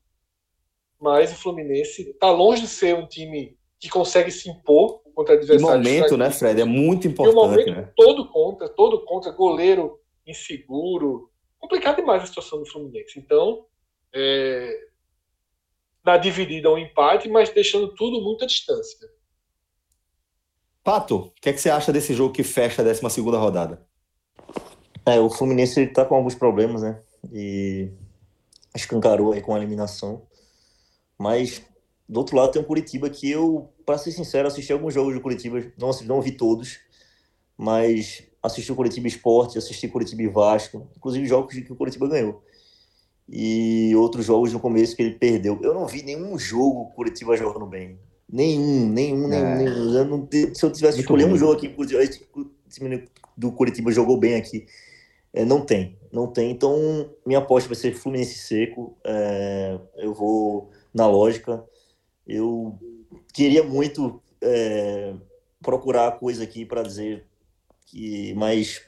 [1.00, 5.64] mas o Fluminense está longe de ser um time que consegue se impor contra adversários.
[5.64, 6.62] O momento, né, Fred?
[6.62, 7.36] É muito importante.
[7.36, 7.92] E o momento né?
[7.96, 11.30] todo contra, todo contra, goleiro inseguro.
[11.60, 13.20] Complicado demais a situação do Fluminense.
[13.20, 13.66] Então,
[14.14, 14.88] é,
[16.04, 19.08] na dividida um empate, mas deixando tudo muito à distância.
[20.84, 23.82] Pato, o que, é que você acha desse jogo que fecha a 12 rodada?
[25.06, 27.02] É, o Fluminense está com alguns problemas, né?
[27.32, 27.90] E
[28.76, 30.24] escancarou aí com a eliminação.
[31.18, 31.62] Mas
[32.08, 35.22] do outro lado tem o Curitiba que eu, para ser sincero, assisti alguns jogos do
[35.22, 36.80] Curitiba, não, não vi todos,
[37.58, 42.44] mas assisti o Curitiba Esporte, assisti Curitiba Vasco, inclusive jogos que o Curitiba ganhou.
[43.28, 45.58] E outros jogos no começo que ele perdeu.
[45.62, 47.98] Eu não vi nenhum jogo Curitiba jogando bem.
[48.34, 49.46] Nenhum, nenhum, nenhum.
[49.46, 49.56] É.
[49.58, 49.94] nenhum.
[49.94, 53.08] Eu não, se eu tivesse escolher um jogo aqui, o time
[53.38, 54.66] do Curitiba jogou bem aqui.
[55.32, 56.50] É, não tem, não tem.
[56.50, 58.98] Então, minha aposta vai ser Fluminense seco.
[59.04, 61.64] É, eu vou na lógica.
[62.26, 62.76] Eu
[63.32, 65.14] queria muito é,
[65.62, 67.28] procurar coisa aqui para dizer
[67.86, 68.82] que, mas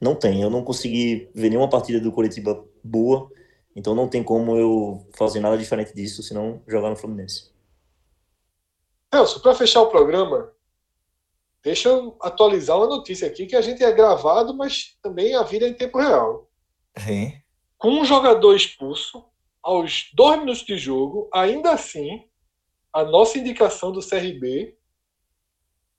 [0.00, 0.40] não tem.
[0.40, 3.28] Eu não consegui ver nenhuma partida do Curitiba boa.
[3.74, 7.53] Então não tem como eu fazer nada diferente disso, senão jogar no Fluminense.
[9.14, 10.52] Nelson, para fechar o programa,
[11.62, 15.66] deixa eu atualizar uma notícia aqui que a gente é gravado, mas também a vida
[15.66, 16.48] é em tempo real.
[16.98, 17.32] Sim.
[17.78, 19.24] Com um jogador expulso,
[19.62, 22.24] aos dois minutos de jogo, ainda assim,
[22.92, 24.76] a nossa indicação do CRB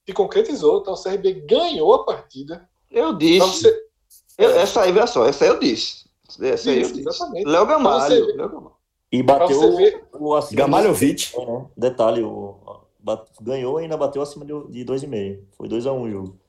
[0.05, 0.81] se concretizou.
[0.81, 2.69] Então, o CRB ganhou a partida.
[2.91, 3.63] Eu disse.
[3.63, 3.85] Você...
[4.37, 6.05] Eu, essa aí, olha só, essa aí eu disse.
[6.41, 6.99] Essa aí eu disse.
[7.01, 7.47] Exatamente.
[7.47, 8.75] Léo Gamalho.
[9.11, 9.59] E bateu
[10.13, 11.31] o, o Gamalhovic.
[11.37, 11.65] né?
[11.77, 12.59] Detalhe, o,
[13.05, 15.43] bate, ganhou e ainda bateu acima de 2,5.
[15.51, 16.39] Foi 2x1 um o jogo.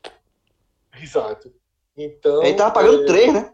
[1.01, 1.53] Exato.
[1.97, 2.43] Então.
[2.43, 3.33] Ele tava pagando 3, é...
[3.33, 3.53] né?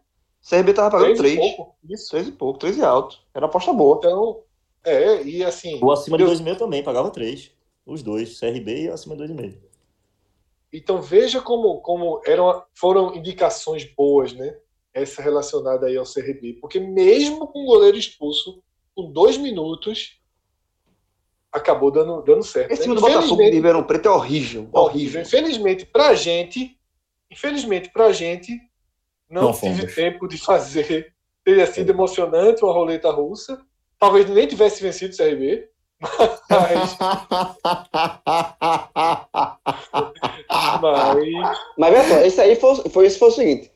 [0.49, 1.19] CRB tava pagando 3.
[1.19, 1.77] 3 e pouco.
[1.89, 2.11] Isso.
[2.11, 3.19] 3 e pouco, 3 e alto.
[3.35, 3.99] Era aposta boa.
[3.99, 4.43] Então,
[4.85, 5.81] é, e assim.
[5.83, 7.51] O acima de 2,5 também, pagava 3.
[7.85, 9.59] Os dois, CRB e acima de 2,5.
[10.73, 14.57] Então veja como, como eram, foram indicações boas, né?
[14.95, 16.55] Essa relacionada aí ao CRB.
[16.61, 18.63] Porque mesmo com o goleiro expulso,
[18.95, 20.22] com dois minutos,
[21.53, 22.73] acabou dando, dando certo.
[22.73, 24.69] Esse time do Botafogo de Ribeirão Preto é horrível.
[24.73, 25.21] Horrível.
[25.21, 26.79] Infelizmente, pra gente,
[27.31, 28.59] infelizmente, pra gente,
[29.29, 29.95] não, não tive fomos.
[29.95, 31.13] tempo de fazer.
[31.45, 31.95] Teria sido é.
[31.95, 33.61] emocionante uma roleta russa.
[33.99, 35.69] Talvez nem tivesse vencido o CRB.
[36.51, 36.97] Mas.
[40.83, 41.15] mas.
[41.79, 43.71] Mas só, esse aí foi, foi, esse foi o seguinte: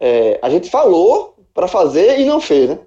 [0.00, 2.78] é, a gente falou para fazer e não fez, né?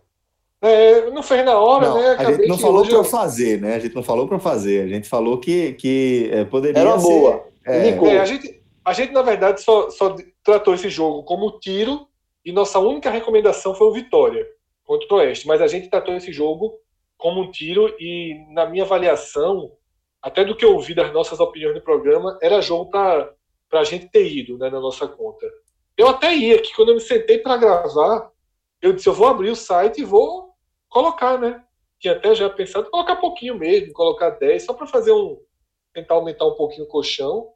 [0.62, 2.12] É, não fez na hora, não, né?
[2.12, 3.04] Acabei a gente não falou para eu...
[3.04, 3.76] fazer, né?
[3.76, 4.84] A gente não falou para fazer.
[4.84, 7.08] A gente falou que, que é, poderia Era ser...
[7.08, 7.48] boa.
[7.66, 7.90] É...
[7.90, 12.08] É, a, gente, a gente, na verdade, só, só tratou esse jogo como tiro
[12.44, 14.48] e nossa única recomendação foi o Vitória
[14.84, 15.46] contra o Oeste.
[15.46, 16.80] Mas a gente tratou esse jogo
[17.18, 19.72] como um tiro e, na minha avaliação,
[20.22, 23.30] até do que eu ouvi das nossas opiniões no programa, era jogo para
[23.74, 25.46] a gente ter ido né, na nossa conta.
[25.96, 28.32] Eu até ia, que quando eu me sentei para gravar,
[28.82, 30.47] eu disse, eu vou abrir o site e vou
[30.90, 31.64] colocar, né?
[32.00, 35.38] Tinha até já pensado colocar pouquinho mesmo, colocar 10, só para fazer um.
[35.94, 37.50] tentar aumentar um pouquinho o colchão.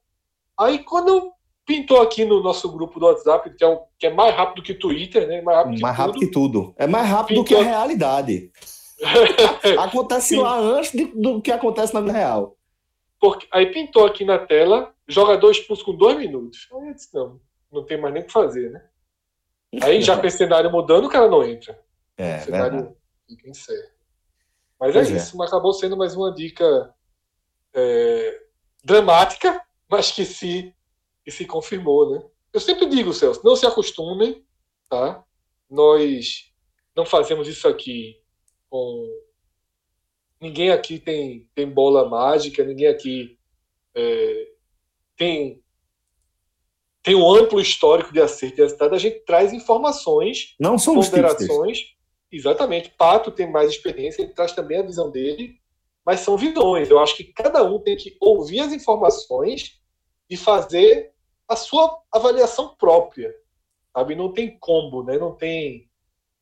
[0.59, 1.31] Aí quando
[1.65, 4.73] pintou aqui no nosso grupo do WhatsApp, que é, um, que é mais rápido que
[4.73, 5.41] Twitter, né?
[5.41, 6.27] Mais rápido, mais que, rápido tudo.
[6.27, 6.73] que tudo.
[6.77, 7.43] É mais rápido pintou...
[7.43, 8.51] do que a realidade.
[9.79, 12.55] acontece lá antes de, do que acontece na vida real.
[13.19, 16.67] Porque, aí pintou aqui na tela, jogador expulso com dois minutos.
[16.73, 17.39] Aí eu disse, não,
[17.71, 18.83] não tem mais nem o que fazer, né?
[19.81, 21.79] Aí já com esse cenário mudando, o cara não entra.
[22.17, 22.95] É, o cenário
[23.35, 23.37] verdade.
[23.37, 24.01] fica incerto.
[24.79, 25.17] Mas Pois é é.
[25.17, 26.93] isso, mas acabou sendo mais uma dica
[27.73, 28.41] é,
[28.83, 30.73] dramática, mas que se,
[31.23, 32.23] que se confirmou, né?
[32.51, 34.45] Eu sempre digo, Celso, não se acostumem,
[34.89, 35.23] tá?
[35.69, 36.51] Nós
[36.95, 38.19] não fazemos isso aqui
[38.69, 39.07] com.
[40.39, 43.37] Ninguém aqui tem, tem bola mágica, ninguém aqui
[43.93, 44.47] é,
[45.15, 45.63] tem,
[47.03, 48.95] tem um amplo histórico de acerto e resultado.
[48.95, 51.95] A gente traz informações Não somos tipsters.
[52.31, 52.93] Exatamente.
[52.97, 55.59] Pato tem mais experiência, ele traz também a visão dele,
[56.05, 56.89] mas são visões.
[56.89, 59.79] Eu acho que cada um tem que ouvir as informações
[60.29, 61.11] e fazer
[61.47, 63.35] a sua avaliação própria.
[63.95, 64.15] Sabe?
[64.15, 65.17] Não tem combo, né?
[65.17, 65.89] Não tem,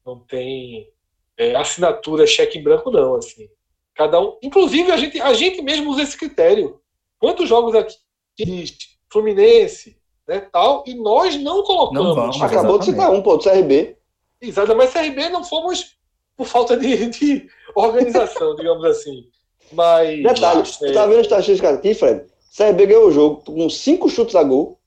[0.05, 0.91] não tem
[1.35, 3.15] é, assinatura cheque em branco, não.
[3.15, 3.49] Assim.
[3.95, 4.37] Cada um.
[4.43, 6.79] Inclusive, a gente, a gente mesmo usa esse critério.
[7.17, 7.95] Quantos jogos aqui
[8.37, 8.77] diz
[9.11, 12.05] Fluminense, né, tal, e nós não colocamos.
[12.05, 12.41] Não vamos.
[12.41, 13.97] Acabou de citar um, pô, do CRB.
[14.41, 15.97] Exato, mas CRB não fomos
[16.37, 19.27] por falta de, de organização, digamos assim.
[19.73, 20.23] Mas.
[20.23, 22.23] Detalhe, é, eu tava vendo as estatísticas aqui, Fred.
[22.55, 24.79] CRB ganhou o jogo com 5 chutes a gol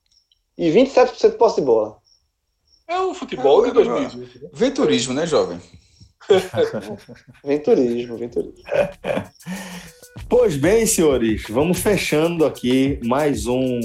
[0.59, 1.97] e 27% de posse de bola.
[2.89, 4.43] é o futebol de É, 2020.
[4.43, 4.49] né?
[4.53, 5.61] Venturismo, né, jovem?
[7.45, 8.63] Venturismo, venturismo.
[10.29, 13.81] Pois bem, senhores, vamos fechando aqui mais um.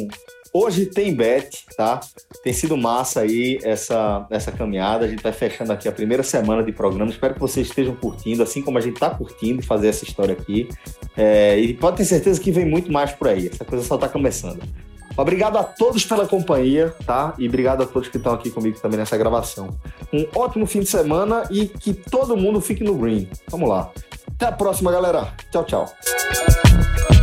[0.60, 2.00] Hoje tem bet, tá?
[2.44, 5.06] Tem sido massa aí essa, essa caminhada.
[5.06, 7.12] A gente vai fechando aqui a primeira semana de programa.
[7.12, 10.68] Espero que vocês estejam curtindo, assim como a gente está curtindo fazer essa história aqui.
[11.16, 13.50] É, e pode ter certeza que vem muito mais por aí.
[13.50, 14.64] Essa coisa só está começando.
[15.16, 17.36] Obrigado a todos pela companhia, tá?
[17.38, 19.78] E obrigado a todos que estão aqui comigo também nessa gravação.
[20.12, 23.30] Um ótimo fim de semana e que todo mundo fique no green.
[23.48, 23.92] Vamos lá.
[24.34, 25.36] Até a próxima, galera.
[25.52, 27.17] Tchau, tchau.